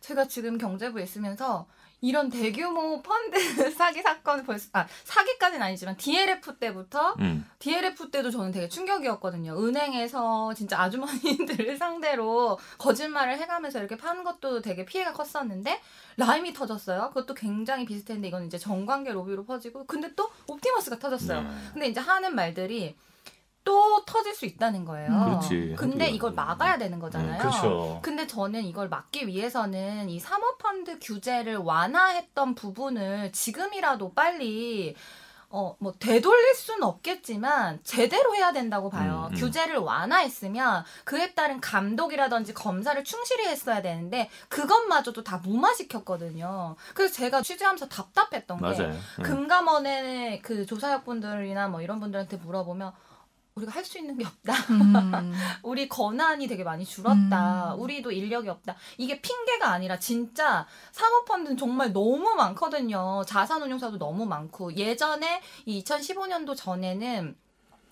제가 0.00 0.26
지금 0.26 0.58
경제부에 0.58 1.04
있으면서 1.04 1.68
이런 2.02 2.28
대규모 2.28 3.00
펀드 3.00 3.38
사기 3.70 4.02
사건 4.02 4.44
벌써 4.44 4.68
아 4.72 4.86
사기까지는 5.04 5.64
아니지만 5.64 5.96
DLF 5.96 6.56
때부터 6.58 7.14
음. 7.20 7.48
DLF 7.60 8.10
때도 8.10 8.30
저는 8.30 8.50
되게 8.50 8.68
충격이었거든요. 8.68 9.56
은행에서 9.56 10.52
진짜 10.54 10.80
아주머니들을 10.82 11.76
상대로 11.78 12.58
거짓말을 12.78 13.38
해가면서 13.38 13.78
이렇게 13.78 13.96
파는 13.96 14.24
것도 14.24 14.60
되게 14.60 14.84
피해가 14.84 15.12
컸었는데 15.12 15.80
라임이 16.16 16.52
터졌어요. 16.52 17.08
그것도 17.08 17.34
굉장히 17.34 17.84
비슷했는데 17.84 18.28
이건 18.28 18.46
이제 18.46 18.58
정관계 18.58 19.12
로비로 19.12 19.44
퍼지고 19.44 19.86
근데 19.86 20.12
또 20.16 20.28
옵티머스가 20.48 20.98
터졌어요. 20.98 21.42
네. 21.42 21.48
근데 21.72 21.86
이제 21.86 22.00
하는 22.00 22.34
말들이 22.34 22.96
또 23.64 24.04
터질 24.04 24.34
수 24.34 24.44
있다는 24.46 24.84
거예요. 24.84 25.10
음, 25.10 25.24
그렇지. 25.24 25.74
근데. 25.78 26.08
이걸 26.08 26.32
막아야 26.32 26.78
되는 26.78 26.98
거잖아요. 26.98 27.38
그렇죠. 27.38 28.00
근데 28.02 28.26
저는 28.26 28.64
이걸 28.64 28.88
막기 28.88 29.26
위해서는 29.26 30.08
이 30.10 30.18
사모펀드 30.20 30.98
규제를 31.00 31.56
완화했던 31.56 32.54
부분을 32.54 33.32
지금이라도 33.32 34.12
빨리 34.14 34.94
어, 35.54 35.76
뭐, 35.80 35.92
되돌릴 35.98 36.54
수는 36.54 36.82
없겠지만, 36.82 37.80
제대로 37.84 38.34
해야 38.34 38.52
된다고 38.52 38.88
봐요. 38.88 39.28
음, 39.28 39.34
음. 39.34 39.38
규제를 39.38 39.76
완화했으면, 39.76 40.82
그에 41.04 41.34
따른 41.34 41.60
감독이라든지 41.60 42.54
검사를 42.54 43.04
충실히 43.04 43.46
했어야 43.48 43.82
되는데, 43.82 44.30
그것마저도 44.48 45.22
다 45.22 45.42
무마시켰거든요. 45.44 46.76
그래서 46.94 47.12
제가 47.12 47.42
취재하면서 47.42 47.88
답답했던 47.88 48.56
게, 48.56 48.62
맞아요. 48.62 48.98
음. 49.18 49.22
금감원의 49.22 50.40
그 50.40 50.64
조사역분들이나 50.64 51.68
뭐 51.68 51.82
이런 51.82 52.00
분들한테 52.00 52.38
물어보면, 52.38 52.92
우리가 53.54 53.72
할 53.72 53.84
수 53.84 53.98
있는 53.98 54.16
게 54.16 54.24
없다. 54.24 54.54
음. 54.70 55.32
우리 55.62 55.88
권한이 55.88 56.46
되게 56.46 56.64
많이 56.64 56.84
줄었다. 56.84 57.74
음. 57.74 57.80
우리도 57.80 58.10
인력이 58.12 58.48
없다. 58.48 58.76
이게 58.96 59.20
핑계가 59.20 59.68
아니라 59.70 59.98
진짜 59.98 60.66
사모펀드는 60.92 61.56
정말 61.56 61.92
너무 61.92 62.34
많거든요. 62.34 63.22
자산운용사도 63.26 63.98
너무 63.98 64.24
많고 64.24 64.74
예전에 64.76 65.42
이 65.66 65.82
2015년도 65.82 66.56
전에는 66.56 67.36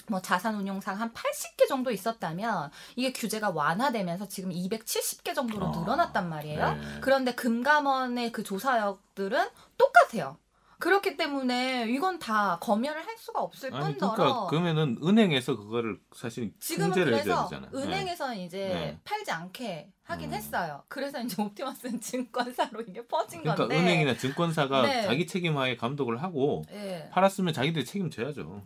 뭐 0.07 0.20
자산운용사 0.20 0.92
한 0.92 1.12
80개 1.12 1.68
정도 1.68 1.90
있었다면 1.90 2.70
이게 2.96 3.12
규제가 3.12 3.51
완화되면서 3.51 4.29
지금 4.29 4.51
270개 4.51 5.35
정도로 5.35 5.66
어. 5.66 5.81
늘어났단 5.81 6.29
말이에요. 6.29 6.73
네. 6.75 6.81
그런데 7.01 7.35
금감원의 7.35 8.33
그 8.33 8.42
조사역들은 8.42 9.49
똑같아요. 9.77 10.37
그렇기 10.81 11.16
때문에 11.16 11.87
이건 11.90 12.19
다 12.19 12.59
검열을 12.61 13.07
할 13.07 13.16
수가 13.19 13.40
없을 13.40 13.73
아니 13.73 13.97
뿐더러 13.97 14.14
그러니까 14.14 14.47
그러면은 14.47 14.99
은행에서 15.03 15.57
그거를 15.57 16.01
사실 16.16 16.53
지금은 16.59 16.88
통제를 16.88 17.19
해줘야 17.19 17.47
그래서 17.47 17.49
되잖아요. 17.49 17.71
은행에서는 17.75 18.38
이제 18.38 18.59
네. 18.59 19.01
팔지 19.05 19.31
않게 19.31 19.93
하긴 20.05 20.31
음. 20.31 20.35
했어요. 20.35 20.83
그래서 20.88 21.21
이제 21.21 21.40
옵티머스는 21.40 22.01
증권사로 22.01 22.81
이게 22.88 23.07
퍼진 23.07 23.43
그러니까 23.43 23.69
건데. 23.69 23.79
은행이나 23.79 24.16
증권사가 24.16 24.83
네. 24.83 25.03
자기 25.03 25.27
책임하에 25.27 25.77
감독을 25.77 26.23
하고 26.23 26.64
예. 26.73 27.09
팔았으면 27.12 27.53
자기들이 27.53 27.85
책임져야죠. 27.85 28.62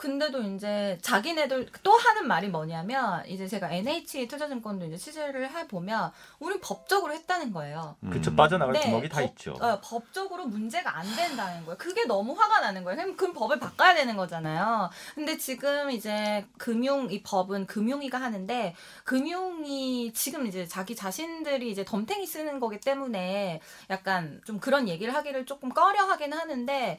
네. 0.00 0.08
근데도 0.08 0.42
이제 0.42 0.98
자기네들 1.02 1.68
또 1.82 1.92
하는 1.92 2.26
말이 2.26 2.48
뭐냐면 2.48 3.24
이제 3.26 3.46
제가 3.46 3.70
NH 3.70 4.28
투자증권도 4.28 4.86
이제 4.86 4.96
취재를 4.96 5.50
해 5.50 5.68
보면 5.68 6.10
우린 6.38 6.60
법적으로 6.60 7.12
했다는 7.12 7.52
거예요. 7.52 7.96
음. 8.04 8.10
그쵸 8.10 8.34
빠져나갈 8.34 8.72
네, 8.72 8.80
구멍이 8.80 9.08
다 9.08 9.20
법- 9.20 9.30
있죠. 9.30 9.52
어, 9.60 9.80
법적으로 9.82 10.46
문제가 10.46 10.96
안 10.96 11.04
된다는 11.14 11.64
거예요. 11.64 11.76
그게 11.78 12.04
너무 12.06 12.32
화가 12.32 12.60
나는 12.60 12.82
거예요. 12.82 12.96
그럼 12.96 13.16
그 13.16 13.32
법을 13.32 13.60
바꿔야 13.60 13.94
되는 13.94 14.16
거잖아요. 14.16 14.90
근데 15.14 15.36
지금 15.36 15.90
이제 15.90 16.46
금융 16.58 17.10
이 17.10 17.22
법은 17.22 17.66
금융위가 17.66 18.20
하는데 18.20 18.74
금융이 19.04 20.12
지금 20.14 20.46
이제 20.46 20.66
자기 20.66 20.96
자신들이 20.96 21.70
이제 21.70 21.84
덤탱이 21.84 22.26
쓰는 22.26 22.58
거기 22.60 22.80
때문에 22.80 23.60
약간 23.90 24.40
좀 24.44 24.58
그런 24.58 24.88
얘기를 24.88 25.14
하기를 25.14 25.46
조금 25.46 25.68
꺼려 25.70 26.04
하긴 26.04 26.32
하는데 26.32 26.98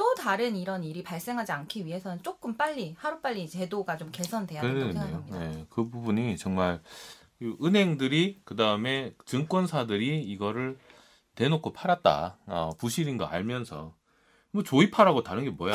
또 0.00 0.14
다른 0.14 0.56
이런 0.56 0.82
일이 0.82 1.02
발생하지 1.02 1.52
않기 1.52 1.84
위해서는 1.84 2.22
조금 2.22 2.56
빨리 2.56 2.94
하루빨리 2.96 3.46
제도가 3.46 3.98
좀 3.98 4.10
개선돼야 4.10 4.62
된다고 4.62 4.92
그러네요. 4.94 5.02
생각합니다. 5.02 5.38
네, 5.38 5.66
그 5.68 5.90
부분이 5.90 6.38
정말 6.38 6.80
이 7.38 7.54
은행들이 7.62 8.40
그 8.46 8.56
다음에 8.56 9.12
증권사들이 9.26 10.22
이거를 10.22 10.78
대놓고 11.34 11.74
팔았다. 11.74 12.38
어, 12.46 12.70
부실인 12.78 13.18
거 13.18 13.26
알면서 13.26 13.94
뭐 14.52 14.62
조이팔하고 14.62 15.22
다른 15.22 15.44
게 15.44 15.50
뭐야? 15.50 15.74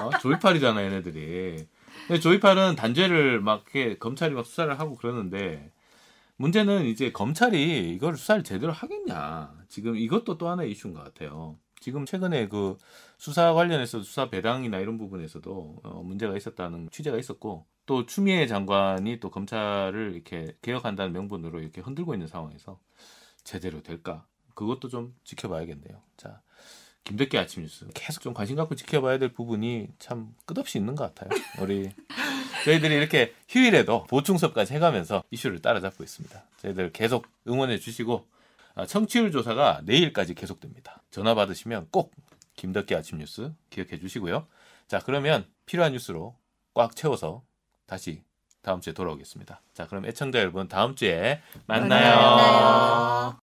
어? 0.00 0.18
조이팔이잖아, 0.22 0.82
얘네들이. 0.82 1.68
근데 2.08 2.18
조이팔은 2.18 2.76
단죄를 2.76 3.40
막 3.42 3.66
이렇게 3.74 3.98
검찰이 3.98 4.32
막 4.32 4.46
수사를 4.46 4.80
하고 4.80 4.96
그러는데 4.96 5.70
문제는 6.36 6.86
이제 6.86 7.12
검찰이 7.12 7.92
이걸 7.92 8.16
수사를 8.16 8.42
제대로 8.42 8.72
하겠냐. 8.72 9.52
지금 9.68 9.98
이것도 9.98 10.38
또 10.38 10.48
하나의 10.48 10.70
이슈인 10.70 10.94
것 10.94 11.04
같아요. 11.04 11.58
지금 11.80 12.04
최근에 12.04 12.48
그 12.48 12.76
수사 13.18 13.52
관련해서 13.54 14.02
수사 14.02 14.28
배당이나 14.28 14.78
이런 14.78 14.98
부분에서도 14.98 15.80
어, 15.82 16.02
문제가 16.04 16.36
있었다는 16.36 16.90
취재가 16.90 17.18
있었고 17.18 17.66
또 17.86 18.06
추미애 18.06 18.46
장관이 18.46 19.18
또 19.18 19.30
검찰을 19.30 20.12
이렇게 20.14 20.54
개혁한다는 20.62 21.12
명분으로 21.12 21.60
이렇게 21.60 21.80
흔들고 21.80 22.14
있는 22.14 22.28
상황에서 22.28 22.78
제대로 23.42 23.82
될까? 23.82 24.26
그것도 24.54 24.88
좀 24.88 25.14
지켜봐야겠네요. 25.24 26.00
자, 26.16 26.42
김덕기 27.04 27.38
아침 27.38 27.62
뉴스 27.62 27.86
계속 27.94 28.20
좀 28.20 28.34
관심 28.34 28.56
갖고 28.56 28.74
지켜봐야 28.74 29.18
될 29.18 29.32
부분이 29.32 29.88
참 29.98 30.34
끝없이 30.44 30.78
있는 30.78 30.94
것 30.94 31.14
같아요. 31.14 31.40
우리 31.60 31.90
저희들이 32.64 32.94
이렇게 32.94 33.34
휴일에도 33.48 34.04
보충석까지 34.04 34.74
해가면서 34.74 35.24
이슈를 35.30 35.60
따라잡고 35.62 36.04
있습니다. 36.04 36.44
저희들 36.58 36.92
계속 36.92 37.26
응원해 37.48 37.78
주시고 37.78 38.26
아, 38.26 38.39
청취율 38.86 39.32
조사가 39.32 39.82
내일까지 39.84 40.34
계속됩니다. 40.34 41.02
전화 41.10 41.34
받으시면 41.34 41.88
꼭 41.90 42.14
김덕기 42.56 42.94
아침 42.94 43.18
뉴스 43.18 43.52
기억해 43.70 43.98
주시고요. 43.98 44.46
자, 44.86 45.00
그러면 45.04 45.46
필요한 45.66 45.92
뉴스로 45.92 46.36
꽉 46.74 46.94
채워서 46.96 47.42
다시 47.86 48.22
다음 48.62 48.80
주에 48.80 48.92
돌아오겠습니다. 48.92 49.62
자, 49.72 49.86
그럼 49.86 50.04
애청자 50.06 50.40
여러분 50.40 50.68
다음 50.68 50.94
주에 50.94 51.40
만나요. 51.66 51.88
만나요. 51.88 52.16
만나요. 52.20 53.38